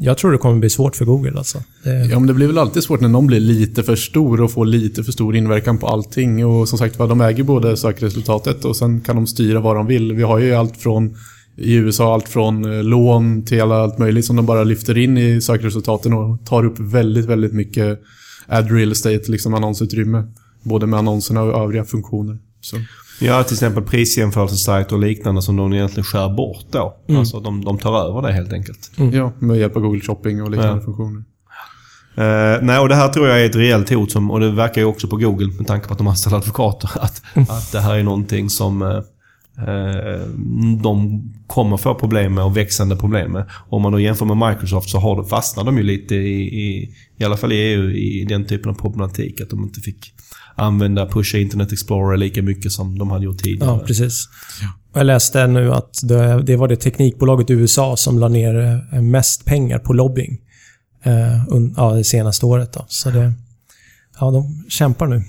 [0.00, 1.62] jag tror det kommer bli svårt för Google alltså.
[1.82, 4.52] Det, Ja, men det blir väl alltid svårt när någon blir lite för stor och
[4.52, 6.46] får lite för stor inverkan på allting.
[6.46, 10.12] Och som sagt de äger både sökresultatet och sen kan de styra vad de vill.
[10.12, 11.16] Vi har ju allt från
[11.56, 15.40] i USA allt från eh, lån till allt möjligt som de bara lyfter in i
[15.40, 18.00] sökresultaten och tar upp väldigt, väldigt mycket
[18.46, 20.24] ad real estate, liksom annonsutrymme.
[20.62, 22.38] Både med annonserna och övriga funktioner.
[22.60, 22.76] Så.
[23.20, 26.96] Ja, till exempel prisjämförelsesajter och liknande som de egentligen skär bort då.
[27.18, 28.90] Alltså de, de tar över det helt enkelt.
[29.12, 30.84] Ja, med hjälp av Google Shopping och liknande Ja.
[30.84, 31.22] funktioner.
[32.16, 34.80] Eh, nej, och det här tror jag är ett reellt hot som, och det verkar
[34.80, 36.90] ju också på Google med tanke på att de anställer advokater.
[37.00, 39.00] Att, att det här är någonting som eh,
[40.82, 43.44] de kommer få problem med och växande problem med.
[43.68, 46.94] Om man då jämför med Microsoft så har, de- fastnar de ju lite i, i,
[47.18, 49.40] i alla fall i EU, i den typen av problematik.
[49.40, 50.12] Att de inte fick
[50.54, 53.70] använda Pusha Internet Explorer lika mycket som de hade gjort tidigare.
[53.70, 54.28] Ja, precis.
[54.94, 59.02] Jag läste nu att det, det var det teknikbolaget i USA som la ner eh,
[59.02, 60.38] mest pengar på lobbying
[61.02, 62.72] eh, un, ja, det senaste året.
[62.72, 62.84] Då.
[62.88, 63.32] Så det,
[64.20, 65.22] ja, de kämpar nu.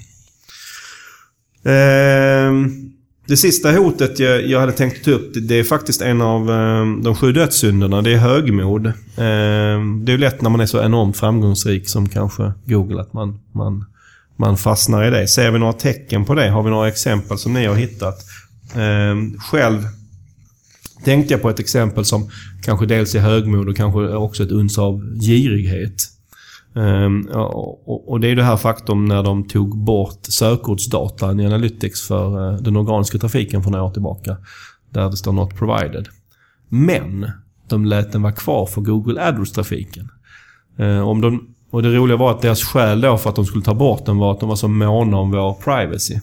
[1.72, 2.92] Ehm,
[3.30, 7.04] det sista hotet jag, jag hade tänkt ta upp, det, är faktiskt en av eh,
[7.04, 8.02] de sju dödssynderna.
[8.02, 8.86] Det är högmod.
[8.86, 13.14] Eh, det är ju lätt när man är så enormt framgångsrik som kanske Google, att
[13.14, 13.86] man, man,
[14.36, 15.28] man fastnar i det.
[15.28, 16.50] Ser vi några tecken på det?
[16.50, 18.16] Har vi några exempel som ni har hittat?
[18.76, 19.88] Eh, själv
[21.06, 22.30] tänkte jag på ett exempel som
[22.64, 26.19] kanske dels är högmod och kanske också ett uns av girighet.
[26.80, 32.08] Ehm, och, och- det är det här faktum när de tog bort sökordsdatan i Analytics
[32.08, 34.38] för eh, den organiska trafiken för några år tillbaka.
[34.90, 36.08] Där det står “Not provided”.
[36.70, 37.32] Men
[37.70, 40.10] de lät den vara kvar för Google AdWords-trafiken.
[40.78, 43.64] Eh, om de, och det roliga var att deras skäl då för att de skulle
[43.64, 46.20] ta bort den var att de var så måna om vår privacy.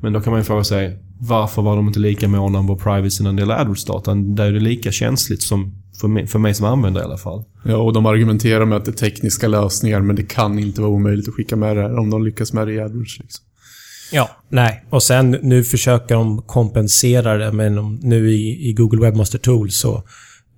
[0.00, 2.76] Men då kan man ju fråga sig, varför var de inte lika måna om vår
[2.76, 4.34] privacy när det gäller AdWords-datan?
[4.34, 7.44] Där är det lika känsligt som för mig, för mig som användare i alla fall.
[7.64, 10.90] Ja, och de argumenterar med att det är tekniska lösningar, men det kan inte vara
[10.90, 13.18] omöjligt att skicka med det här om de lyckas med det i AdWords.
[13.18, 13.44] Liksom.
[14.12, 14.84] Ja, nej.
[14.90, 20.02] Och sen nu försöker de kompensera det, men nu i, i Google Webmaster Tools så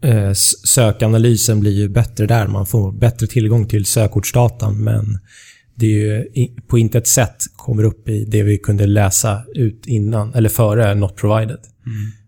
[0.02, 0.32] eh,
[0.64, 2.46] sökanalysen blir ju bättre där.
[2.46, 5.18] Man får bättre tillgång till sökordsdatan, men
[5.74, 10.34] det är ju på intet sätt kommer upp i det vi kunde läsa ut innan,
[10.34, 11.50] eller före Not Provided.
[11.50, 12.19] Eh,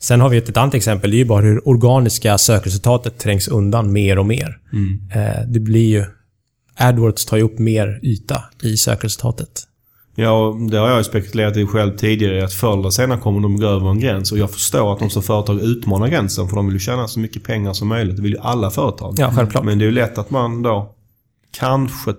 [0.00, 1.10] Sen har vi ett, ett annat exempel.
[1.10, 4.58] Det är ju bara hur organiska sökresultatet trängs undan mer och mer.
[5.14, 6.04] Eh, det blir ju...
[6.80, 9.62] AdWords tar ju upp mer yta i sökresultatet.
[10.14, 12.44] Ja, det har jag spekulerat i själv tidigare.
[12.44, 14.32] Att förr eller senare kommer de gå över en gräns.
[14.32, 16.48] Och jag förstår att de som företag utmanar gränsen.
[16.48, 18.16] För de vill ju tjäna så mycket pengar som möjligt.
[18.16, 19.14] Det vill ju alla företag.
[19.18, 19.64] Ja, självklart.
[19.64, 20.94] Men det är ju lätt att man då
[21.50, 22.14] kanske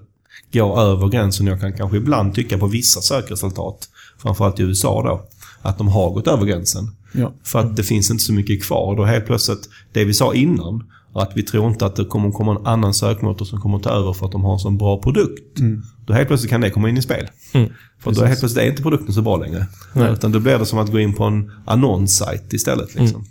[0.53, 1.47] går över gränsen.
[1.47, 3.89] Jag kan kanske ibland tycka på vissa sökresultat,
[4.21, 5.21] framförallt i USA då,
[5.61, 6.95] att de har gått över gränsen.
[7.11, 7.33] Ja.
[7.43, 8.95] För att det finns inte så mycket kvar.
[8.95, 12.51] Då helt plötsligt, det vi sa innan, att vi tror inte att det kommer komma
[12.51, 15.59] en annan sökmotor som kommer ta över för att de har en sån bra produkt.
[16.05, 17.27] Då helt plötsligt kan det komma in i spel.
[17.53, 17.69] Mm.
[17.99, 19.67] För då helt plötsligt är inte produkten så bra längre.
[20.13, 22.95] Utan då blir det som att gå in på en annonssajt istället.
[22.95, 23.25] Liksom.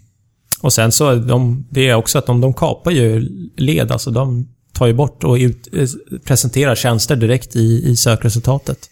[0.60, 3.20] Och sen så, de, det är också att de, de kapar ju
[3.56, 3.92] led.
[3.92, 5.86] Alltså de tar ju bort och ut, eh,
[6.24, 8.90] presenterar tjänster direkt i, i sökresultatet.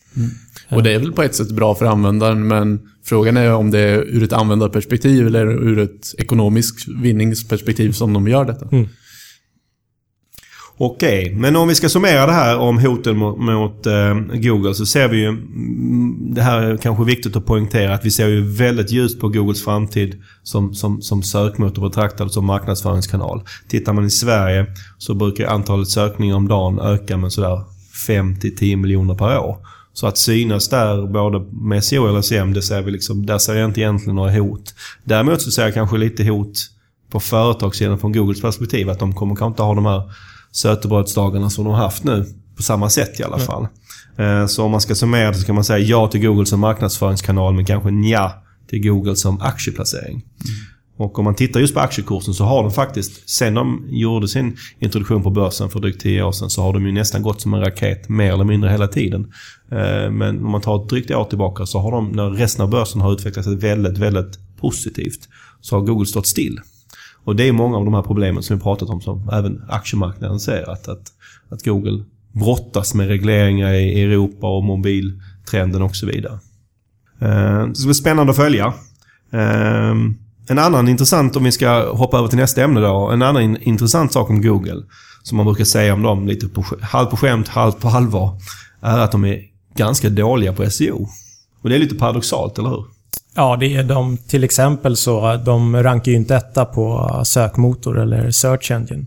[0.68, 3.78] Och det är väl på ett sätt bra för användaren, men frågan är om det
[3.80, 8.68] är ur ett användarperspektiv eller ur ett ekonomiskt vinningsperspektiv som de gör detta.
[10.78, 14.86] Okej, men om vi ska summera det här om hoten mot, mot eh, Google så
[14.86, 15.28] ser vi ju...
[15.28, 19.28] mm, Det här är kanske viktigt att poängtera att vi ser ju väldigt ljust på
[19.28, 23.42] Googles framtid som, som, som sökmotor betraktad som marknadsföringskanal.
[23.68, 24.66] Tittar man i Sverige
[24.98, 27.64] så brukar antalet sökningar om dagen öka med sådär
[28.08, 29.56] 5-10 miljoner per år.
[29.96, 33.54] Så att synas där både med SEO eller SEM, det ser vi liksom, där ser
[33.54, 34.74] jag inte egentligen några hot.
[35.04, 36.52] Däremot så ser jag kanske lite hot
[37.10, 38.90] på företagssidan från Googles perspektiv.
[38.90, 40.02] Att de kommer kanske inte ha de här
[40.52, 42.24] sötebrödsdagarna som de har haft nu.
[42.56, 43.66] På samma sätt i alla fall.
[44.16, 46.60] Eh, Så om man ska summera det så kan man säga ja till Google som
[46.60, 48.32] marknadsföringskanal men kanske nja
[48.70, 50.24] till Google som aktieplacering.
[50.96, 54.56] Och om man tittar just på aktiekursen så har de faktiskt, sen de gjorde sin
[54.78, 57.54] introduktion på börsen för drygt 10 år sedan, så har de ju nästan gått som
[57.54, 59.32] en raket mer eller mindre hela tiden.
[59.70, 62.70] Eh, men om man tar ett drygt år tillbaka så har de, när resten av
[62.70, 65.28] börsen har utvecklats väldigt, väldigt positivt,
[65.60, 66.60] så har Google stått still.
[67.24, 70.40] Och det är många av de här problemen som vi pratat om som även aktiemarknaden
[70.40, 70.70] ser.
[70.70, 71.12] Att, att,
[71.48, 76.38] att Google brottas med regleringar i Europa och mobiltrenden och så vidare.
[77.20, 78.74] Eh, det ska bli spännande att följa.
[79.32, 79.94] Eh,
[80.48, 83.10] en annan intressant, om vi ska hoppa över till nästa ämne då.
[83.10, 84.82] En annan in- intressant sak om Google,
[85.22, 88.38] som man brukar säga om dem lite på, halvt på skämt, halvt på allvar,
[88.82, 89.40] är att de är
[89.76, 91.08] ganska dåliga på SEO.
[91.62, 92.84] Och det är lite paradoxalt, eller hur?
[93.34, 98.30] Ja, det är de, till exempel så, de rankar ju inte etta på sökmotor eller
[98.30, 99.06] search engine.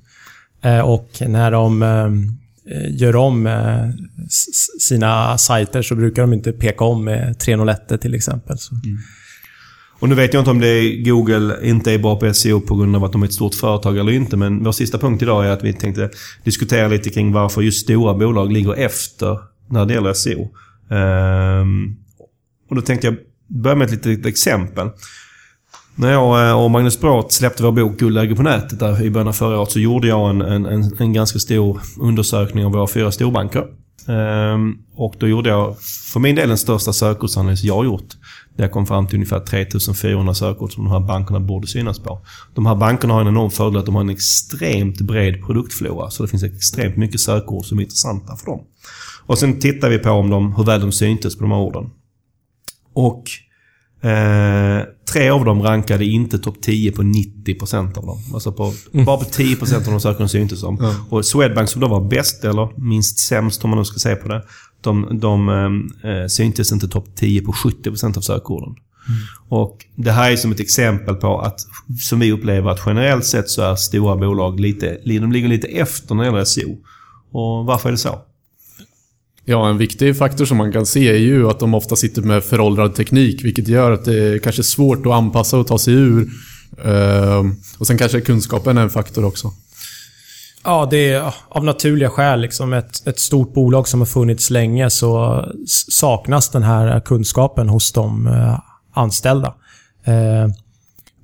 [0.62, 2.10] Eh, och när de eh,
[2.90, 3.90] gör om eh,
[4.80, 8.58] sina sajter så brukar de inte peka om med 301 till exempel.
[8.58, 8.76] Så.
[10.00, 12.76] Och nu vet jag inte om det är Google inte är bra på SEO på
[12.76, 14.38] grund av att de är ett stort företag eller inte.
[14.38, 16.10] Men vår sista punkt idag är att vi tänkte
[16.44, 20.42] diskutera lite kring varför just stora bolag ligger efter när det gäller SEO.
[20.42, 21.96] Um, ehm,
[22.70, 23.16] och då tänkte jag
[23.48, 24.90] börja med ett litet exempel.
[25.96, 29.28] När jag eh, och Magnus Brott släppte vår bok Guldläge på nätet där i början
[29.28, 33.12] av förra året så gjorde jag en, en, en, ganska stor undersökning av våra fyra
[33.12, 33.66] storbanker.
[34.08, 35.76] Um, och då gjorde jag
[36.14, 38.16] för min del den största sökordsanalys jag har gjort.
[38.62, 42.22] Jag kom fram till ungefär 3400 sökord som de här bankerna borde synas på.
[42.56, 46.10] De här bankerna har en enorm fördel att de har en extremt bred produktflora.
[46.10, 48.62] Så det finns extremt mycket sökord som är intressanta för dem.
[49.26, 51.90] Och sen tittar vi på om de, hur väl de syntes på de här orden.
[52.94, 53.24] Och
[54.10, 58.20] eh, tre av dem rankade inte topp 10 på 90% av dem.
[58.34, 60.96] Alltså på, bara på 10% av de sökorden syntes de.
[61.10, 64.28] Och Swedbank som då var bäst, eller minst sämst om man nu ska se på
[64.28, 64.44] det.
[64.82, 65.50] De, de
[66.04, 68.76] eh, syntes inte topp 10 på 70% av sökorden.
[69.50, 71.60] Och Det här är som ett exempel på att,
[72.02, 76.16] som vi upplever att generellt sett så är stora bolag lite, de ligger lite efter
[76.16, 76.78] när det gäller SEO.
[77.32, 78.20] Och varför är det så?
[79.46, 82.44] Ja, en viktig faktor som man kan se är ju att de ofta sitter med
[82.44, 86.30] föråldrad teknik, vilket gör att det är kanske svårt att anpassa och ta sig ur.
[86.86, 89.52] Ehm, och sen kanske kunskapen är en faktor också.
[90.64, 92.42] Ja, det är av naturliga skäl.
[92.42, 95.46] Liksom ett, ett stort bolag som har funnits länge så
[95.92, 98.60] saknas den här kunskapen hos de eh,
[98.94, 99.54] anställda.
[100.04, 100.48] Eh,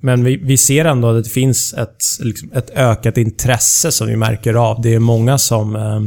[0.00, 4.16] men vi, vi ser ändå att det finns ett, liksom, ett ökat intresse som vi
[4.16, 4.82] märker av.
[4.82, 6.00] Det är många som eh,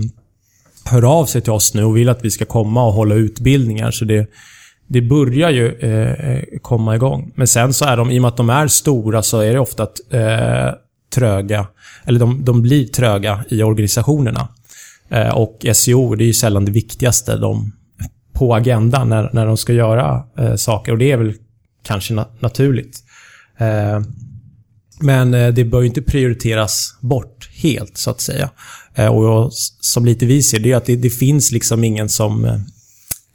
[0.92, 3.92] hör av sig till oss nu och vill att vi ska komma och hålla utbildningar.
[3.92, 4.30] Så det,
[4.88, 7.32] det börjar ju eh, komma igång.
[7.36, 9.60] Men sen så är de, i och med att de är stora, så är det
[9.60, 10.74] ofta eh,
[11.10, 11.68] tröga.
[12.06, 14.48] Eller de, de blir tröga i organisationerna.
[15.10, 17.72] Eh, och SEO, det är ju sällan det viktigaste de,
[18.34, 20.92] på agendan när, när de ska göra eh, saker.
[20.92, 21.34] Och det är väl
[21.84, 23.04] kanske na naturligt.
[23.58, 24.02] Eh,
[25.00, 28.50] men eh, det bör ju inte prioriteras bort helt, så att säga.
[28.96, 32.46] Eh, och som lite vi ser, det är att det, det finns liksom ingen som
[32.46, 32.60] eh,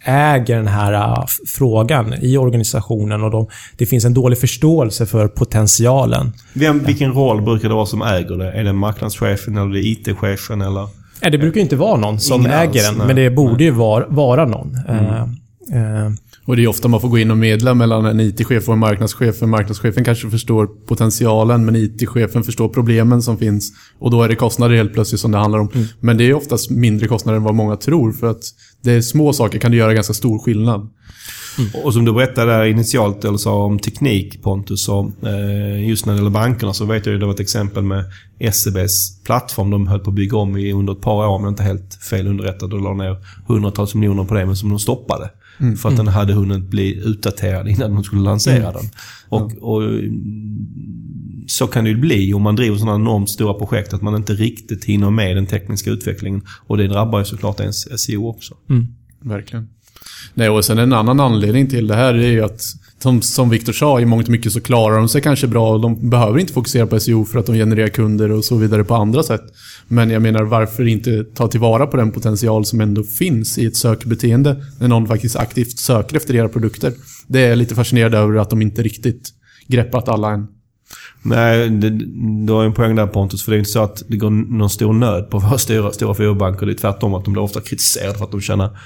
[0.05, 5.29] äger den här uh, frågan i organisationen och de, det finns en dålig förståelse för
[5.29, 6.33] potentialen.
[6.53, 8.53] Vem, vilken roll brukar det vara som äger det?
[8.53, 10.89] Är det marknadschefen eller det IT-chefen eller?
[11.31, 13.07] Det brukar inte vara någon som Ingen äger alls, den, nej.
[13.07, 14.79] men det borde ju vara, vara någon.
[14.89, 15.05] Mm.
[15.05, 16.13] Eh, eh,
[16.47, 18.81] Och det är ofta man får gå in och medla mellan en IT-chef och en
[18.81, 19.37] marknadschef.
[19.39, 23.73] För marknadschefen kanske förstår potentialen, men IT-chefen förstår problemen som finns.
[23.99, 25.69] Och då är det kostnader helt plötsligt som det handlar om.
[26.01, 28.13] Men det är oftast mindre kostnader än vad många tror.
[28.13, 28.43] För att
[28.85, 30.91] det är små saker kan det göra ganska stor skillnad.
[31.85, 36.13] Och som du berättade där initialt, eller sa om teknik Pontus, så, eh, just när
[36.13, 38.05] det gäller bankerna så vet jag ju det var ett exempel med
[38.53, 39.71] SEBs plattform.
[39.71, 42.27] De höll på att bygga om i under ett par år, men inte helt fel
[42.27, 42.73] underrättad.
[42.73, 43.17] Och la ner
[43.49, 45.31] hundratals miljoner på det, men som de stoppade.
[45.77, 48.85] För att den hade hunnit bli utdaterad innan de skulle lansera den.
[49.29, 53.95] Och, och mm, så kan det ju bli om man driver sådana enormt stora projekt,
[53.95, 56.43] att man inte riktigt hinner med den tekniska utvecklingen.
[56.67, 58.55] Och det drabbar ju såklart ens SEO också.
[59.21, 59.69] Verkligen.
[60.35, 62.63] Nej, och sen en annan anledning till det här är ju att
[63.05, 65.81] som, som Viktor sa, i mångt och mycket så klarar de sig kanske bra och
[65.81, 68.95] de behöver inte fokusera på SEO för att de genererar kunder och så vidare på
[68.95, 69.43] andra sätt.
[69.89, 73.77] Men jag menar, varför inte ta tillvara på den potential som ändå finns i ett
[73.77, 76.93] sökbeteende när någon faktiskt aktivt söker efter era produkter?
[77.27, 79.31] Det är jag lite fascinerad över att de inte riktigt
[79.69, 80.47] greppat alla än.
[81.27, 81.91] Nej, det,
[82.47, 83.45] du har ju en poäng där Pontus.
[83.45, 86.15] För det är inte så att det går någon stor nöd på våra stora, stora
[86.15, 86.67] fiberbanker.
[86.67, 88.79] Det är tvärtom att de blir ofta kritiserade för att de tjänar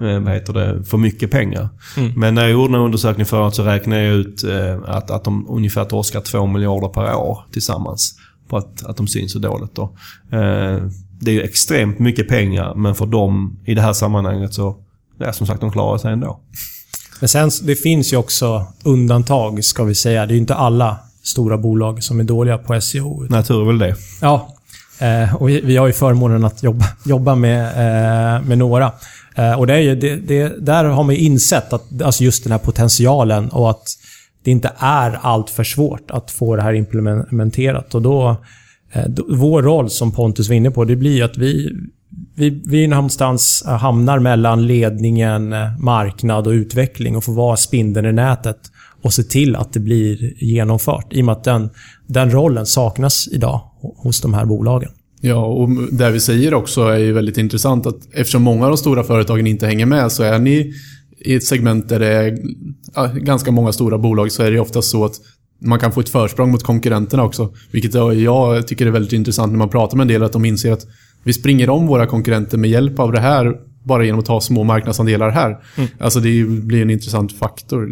[0.00, 1.68] eh, vad heter det, för mycket pengar.
[2.16, 5.24] Men när jag gjorde den här undersökningen förut så räknade jag ut eh, att, att
[5.24, 8.14] de ungefär torskar 2 miljarder per år tillsammans.
[8.48, 9.74] På att, att de syns så dåligt.
[9.74, 9.82] Då.
[10.32, 10.78] Eh,
[11.20, 14.76] det är ju extremt mycket pengar, men för dem i det här sammanhanget så...
[15.18, 16.40] Ja, som sagt, de klarar sig ändå.
[17.20, 20.26] Men sen, det finns ju också undantag, ska vi säga.
[20.26, 23.26] Det är ju inte alla stora bolag som är dåliga på SEO.
[23.28, 23.96] Natur är väl det.
[24.20, 24.54] Ja,
[24.98, 28.92] eh, och vi, har ju förmånen att jobba, jobba med, eh, med några.
[29.34, 32.44] Eh, och det är ju, det, det, där har man ju insett att alltså just
[32.44, 33.88] den här potentialen och att
[34.44, 37.94] det inte är allt för svårt att få det här implementerat.
[37.94, 38.36] Och då,
[38.92, 41.70] eh, då, vår roll som Pontus var inne på, det blir ju att vi,
[42.34, 48.70] vi, vi någonstans hamnar mellan ledningen, marknad och utveckling och får vara spindeln i nätet
[49.04, 51.06] och se till att det blir genomfört.
[51.12, 51.70] I och med att den,
[52.06, 53.60] den rollen saknas idag
[53.96, 54.90] hos de här bolagen.
[55.20, 58.76] Ja, och det vi säger också är ju väldigt intressant att eftersom många av de
[58.76, 60.74] stora företagen inte hänger med så är ni
[61.18, 65.04] i ett segment där det är ganska många stora bolag så är det ofta så
[65.04, 65.14] att
[65.60, 67.54] man kan få ett försprång mot konkurrenterna också.
[67.72, 70.72] Vilket jag tycker är väldigt intressant när man pratar med en del, att de inser
[70.72, 70.86] att
[71.24, 73.52] vi springer om våra konkurrenter med hjälp av det här
[73.84, 75.56] bara genom att ta små marknadsandelar här.
[76.00, 77.88] Alltså det blir en intressant faktor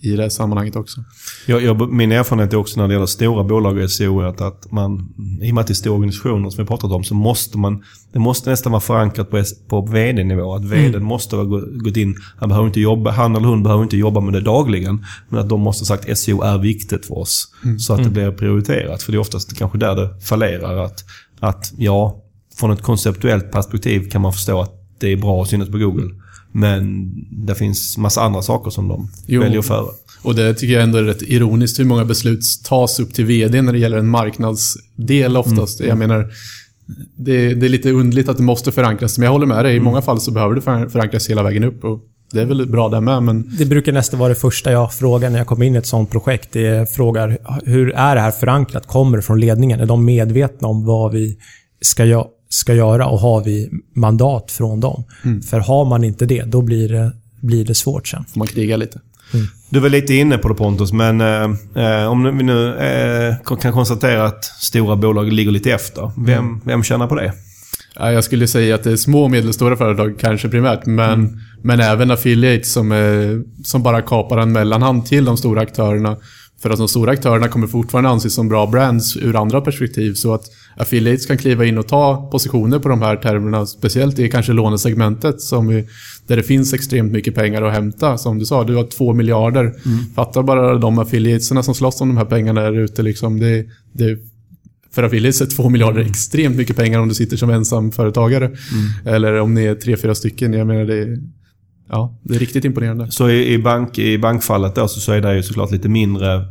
[0.00, 1.04] i det här sammanhanget också.
[1.46, 4.40] Jag, jag, min erfarenhet är också när det gäller stora bolag i SEO är att,
[4.40, 7.14] att man, i och med att det är stora organisationer som vi pratat om, så
[7.14, 10.54] måste man, det måste nästan vara förankrat på, på VD-nivå.
[10.54, 13.82] Att VD måste ha gå- gått in, han, behöver inte jobba, han eller hon behöver
[13.82, 17.06] inte jobba med det dagligen, men att de måste ha sagt att SEO är viktigt
[17.06, 17.54] för oss.
[17.78, 19.02] Så att det blir prioriterat.
[19.02, 20.84] För det är oftast kanske där det fallerar.
[20.84, 21.04] Att,
[21.40, 22.22] att ja,
[22.56, 26.14] från ett konceptuellt perspektiv kan man förstå att det är bra att synas på Google.
[26.52, 27.10] Men
[27.46, 29.40] det finns massa andra saker som de Jo.
[29.42, 29.86] väljer före.
[30.22, 33.62] Och det tycker jag ändå är rätt ironiskt hur många beslut tas upp till VD
[33.62, 35.80] när det gäller en marknadsdel oftast.
[35.80, 36.30] Jag menar,
[37.16, 39.18] det, det är lite underligt att det måste förankras.
[39.18, 41.64] Men jag håller med dig, i många fall så behöver det för- förankras hela vägen
[41.64, 41.84] upp.
[41.84, 42.00] Och
[42.32, 45.30] det är väl bra där med, men Det brukar nästan vara det första jag frågar
[45.30, 46.48] när jag kommer in i ett sånt projekt.
[46.52, 48.86] Det är frågar hur är det här förankrat?
[48.86, 49.80] Kommer det från ledningen?
[49.80, 51.38] Är de medvetna om vad vi
[51.80, 55.04] ska, gö- ska göra och har vi mandat från dem?
[55.50, 58.24] För har man inte det, då blir det, blir det svårt sen.
[58.24, 59.00] får man kriga lite.
[59.70, 61.50] Du var lite inne på det Pontus, men eh,
[61.84, 66.10] eh, om vi nu eh, kan konstatera att stora bolag ligger lite efter.
[66.16, 67.32] Vem, vem tjänar på det?
[67.94, 71.80] Ja, Jag skulle säga att det är små och medelstora företag kanske primärt, men, men
[71.80, 76.16] även affiliates som, är, som bara kapar en mellanhand till de stora aktörerna.
[76.62, 80.14] För att de stora aktörerna kommer fortfarande anses som bra brands ur andra perspektiv.
[80.14, 80.44] Så att
[80.76, 83.66] affiliates kan kliva in och ta positioner på de här termerna.
[83.66, 85.84] Speciellt i kanske lånesegmentet som är,
[86.26, 88.18] där det finns extremt mycket pengar att hämta.
[88.18, 89.62] Som du sa, du har två miljarder.
[89.62, 89.98] Mm.
[90.14, 93.02] Fatta bara de affiliatesarna som slåss om de här pengarna där ute.
[93.02, 93.40] Liksom.
[93.40, 94.18] Det, det,
[94.94, 96.10] för affiliates är två miljarder mm.
[96.10, 98.44] extremt mycket pengar om du sitter som ensam företagare.
[98.46, 99.14] Mm.
[99.14, 100.52] Eller om ni är tre, fyra stycken.
[100.52, 101.18] Jag menar det
[101.88, 103.10] Ja, det är riktigt imponerande.
[103.10, 106.44] Så i, i, bank, i bankfallet då så, så är det ju såklart lite mindre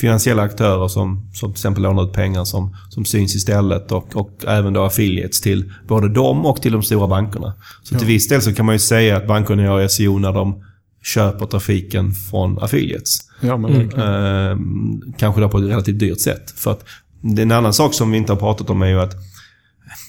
[0.00, 4.44] finansiella aktörer som, som till exempel lånar ut pengar som, som syns istället och, och
[4.46, 7.52] även då affiliates till både dem och till de stora bankerna.
[7.82, 7.98] Så ja.
[7.98, 10.64] till viss del så kan man ju säga att bankerna gör SEO när de
[11.02, 13.18] köper trafiken från affiliates.
[13.40, 13.90] Ja, men mm.
[13.98, 14.58] eh,
[15.18, 16.50] kanske då på ett relativt dyrt sätt.
[16.50, 16.84] För att
[17.20, 19.14] det är en annan sak som vi inte har pratat om är ju att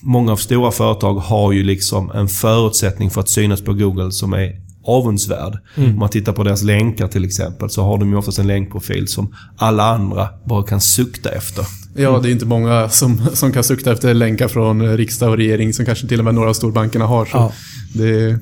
[0.04, 4.34] många av stora företag har ju liksom en förutsättning för att synas på Google som
[4.34, 5.58] är avundsvärd.
[5.76, 5.94] Mm.
[5.94, 9.08] Om man tittar på deras länkar till exempel så har de ju oftast en länkprofil
[9.08, 11.66] som alla andra bara kan sukta efter.
[11.96, 15.74] Ja, det är inte många som, som kan sukta efter länkar från riksdag och regering
[15.74, 17.26] som kanske till och med några av storbankerna har.
[17.26, 17.52] Så ja.
[17.94, 18.40] Det är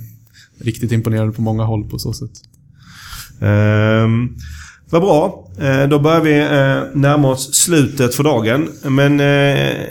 [0.61, 2.31] riktigt imponerande på många håll på så sätt.
[3.39, 4.37] Um,
[4.89, 5.47] vad bra.
[5.61, 8.69] Uh, då börjar vi uh, närma oss slutet för dagen.
[8.83, 9.85] Men uh,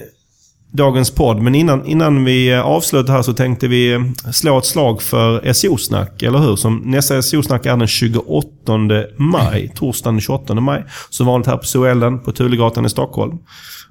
[0.71, 1.43] dagens podd.
[1.43, 4.01] Men innan, innan vi eh, avslutar här så tänkte vi eh,
[4.33, 6.57] slå ett slag för SEO-snack, eller hur?
[6.57, 8.79] Som nästa SEO-snack är den 28
[9.17, 9.73] maj.
[9.75, 10.85] Torsdagen den 28 maj.
[11.11, 13.39] Som vanligt här på Soellen på Tulegatan i Stockholm.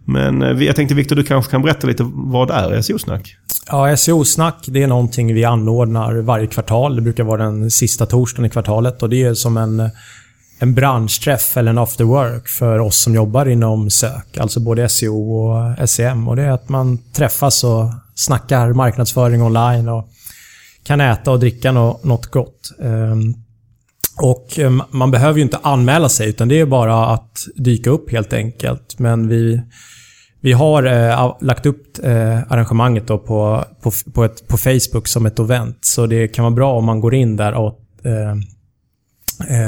[0.05, 3.35] Men eh, jag tänkte Viktor, du kanske kan berätta lite vad är SEO-snack?
[3.67, 6.95] Ja, SEO-snack det är någonting vi anordnar varje kvartal.
[6.95, 9.89] Det brukar vara den sista torsdagen i kvartalet och det är som en
[10.59, 14.37] en branschträff eller en after work för oss som jobbar inom sök.
[14.37, 16.27] Alltså både SEO och SEM.
[16.27, 20.09] Och det är att man träffas och snackar marknadsföring online och
[20.83, 22.71] kan äta och dricka något gott.
[22.81, 23.33] Ehm,
[24.21, 28.11] och eh, man behöver ju inte anmäla sig utan det är bara att dyka upp
[28.11, 28.99] helt enkelt.
[28.99, 29.61] Men vi,
[30.41, 35.25] vi har eh, lagt upp eh, arrangemanget då på, på, på, ett, på Facebook som
[35.25, 35.77] ett event.
[35.81, 38.35] Så det kan vara bra om man går in där och eh,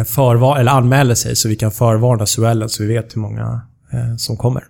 [0.07, 3.61] förvar eller anmäler sig så vi kan förvarna Suellen så vi vet hur många
[3.93, 4.63] eh, som kommer.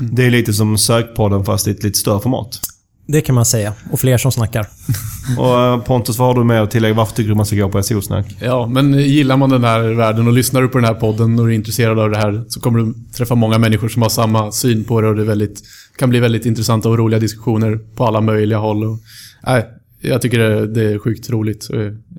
[0.00, 0.14] Mm.
[0.14, 2.60] Det är lite som Sökpodden fast i ett lite större format.
[3.06, 3.74] Det kan man säga.
[3.90, 4.66] Och fler som snackar.
[5.38, 6.94] och eh, Pontus, vad har du med att tillägga?
[6.94, 8.36] Varför tycker du man ska gå på SEO-snack?
[8.40, 11.46] Ja, men gillar man den här världen och lyssnar du på den här podden och
[11.46, 14.84] är intresserad av det här så kommer du träffa många människor som har samma syn
[14.84, 15.62] på det och det väldigt,
[15.98, 18.84] kan bli väldigt intressanta och roliga diskussioner på alla möjliga håll.
[18.84, 18.98] Och,
[19.46, 19.66] nej,
[20.00, 21.68] jag tycker det, det, är sjukt roligt.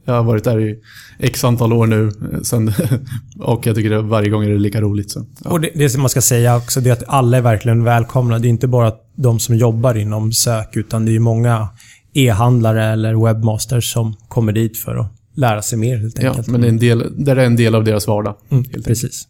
[0.06, 0.80] Jag har varit där i
[1.20, 2.12] x antal år nu
[2.44, 2.74] sen,
[3.40, 5.12] och jag tycker det varje gång är det lika roligt.
[5.12, 5.50] Så, ja.
[5.50, 8.40] Och det, det som man ska säga också det är att alla är verkligen välkomna.
[8.40, 11.68] Det är inte bara de som jobbar inom sök utan det är många
[12.14, 16.48] e-handlare eller webbmasters som kommer dit för att lära sig mer helt enkelt.
[16.48, 18.36] Ja, men det är en del, det är en del av deras vardag.
[18.52, 19.28] Mm, precis.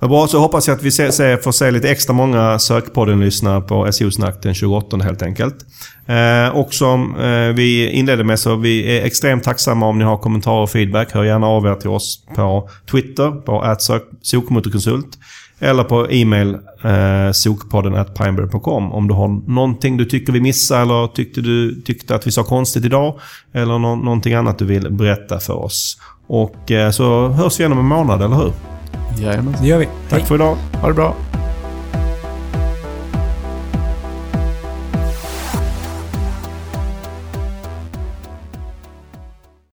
[0.00, 3.60] Vad bra, så hoppas jag att vi se, se, får se lite extra många Sökpodden-lyssnare
[3.60, 5.54] på SEO-snack den 28 helt enkelt.
[6.06, 10.16] Eh, och som eh, vi inledde med så vi är extremt tacksamma om ni har
[10.16, 11.12] kommentarer och feedback.
[11.12, 13.76] Hör gärna av er till oss på Twitter, på
[14.22, 15.18] sokmotorkonsult.
[15.60, 21.06] Eller på e-mail eh, sokpodden pineberry.com om du har någonting du tycker vi missar eller
[21.06, 23.18] tyckte du tyckte att vi sa konstigt idag.
[23.52, 25.98] Eller no någonting annat du vill berätta för oss.
[26.26, 28.52] Och eh, så hörs vi igen om en månad, eller hur?
[29.18, 29.56] Jajamän.
[29.60, 29.86] Det gör vi.
[30.08, 30.28] Tack Hej.
[30.28, 30.56] för idag.
[30.80, 31.14] Ha det bra.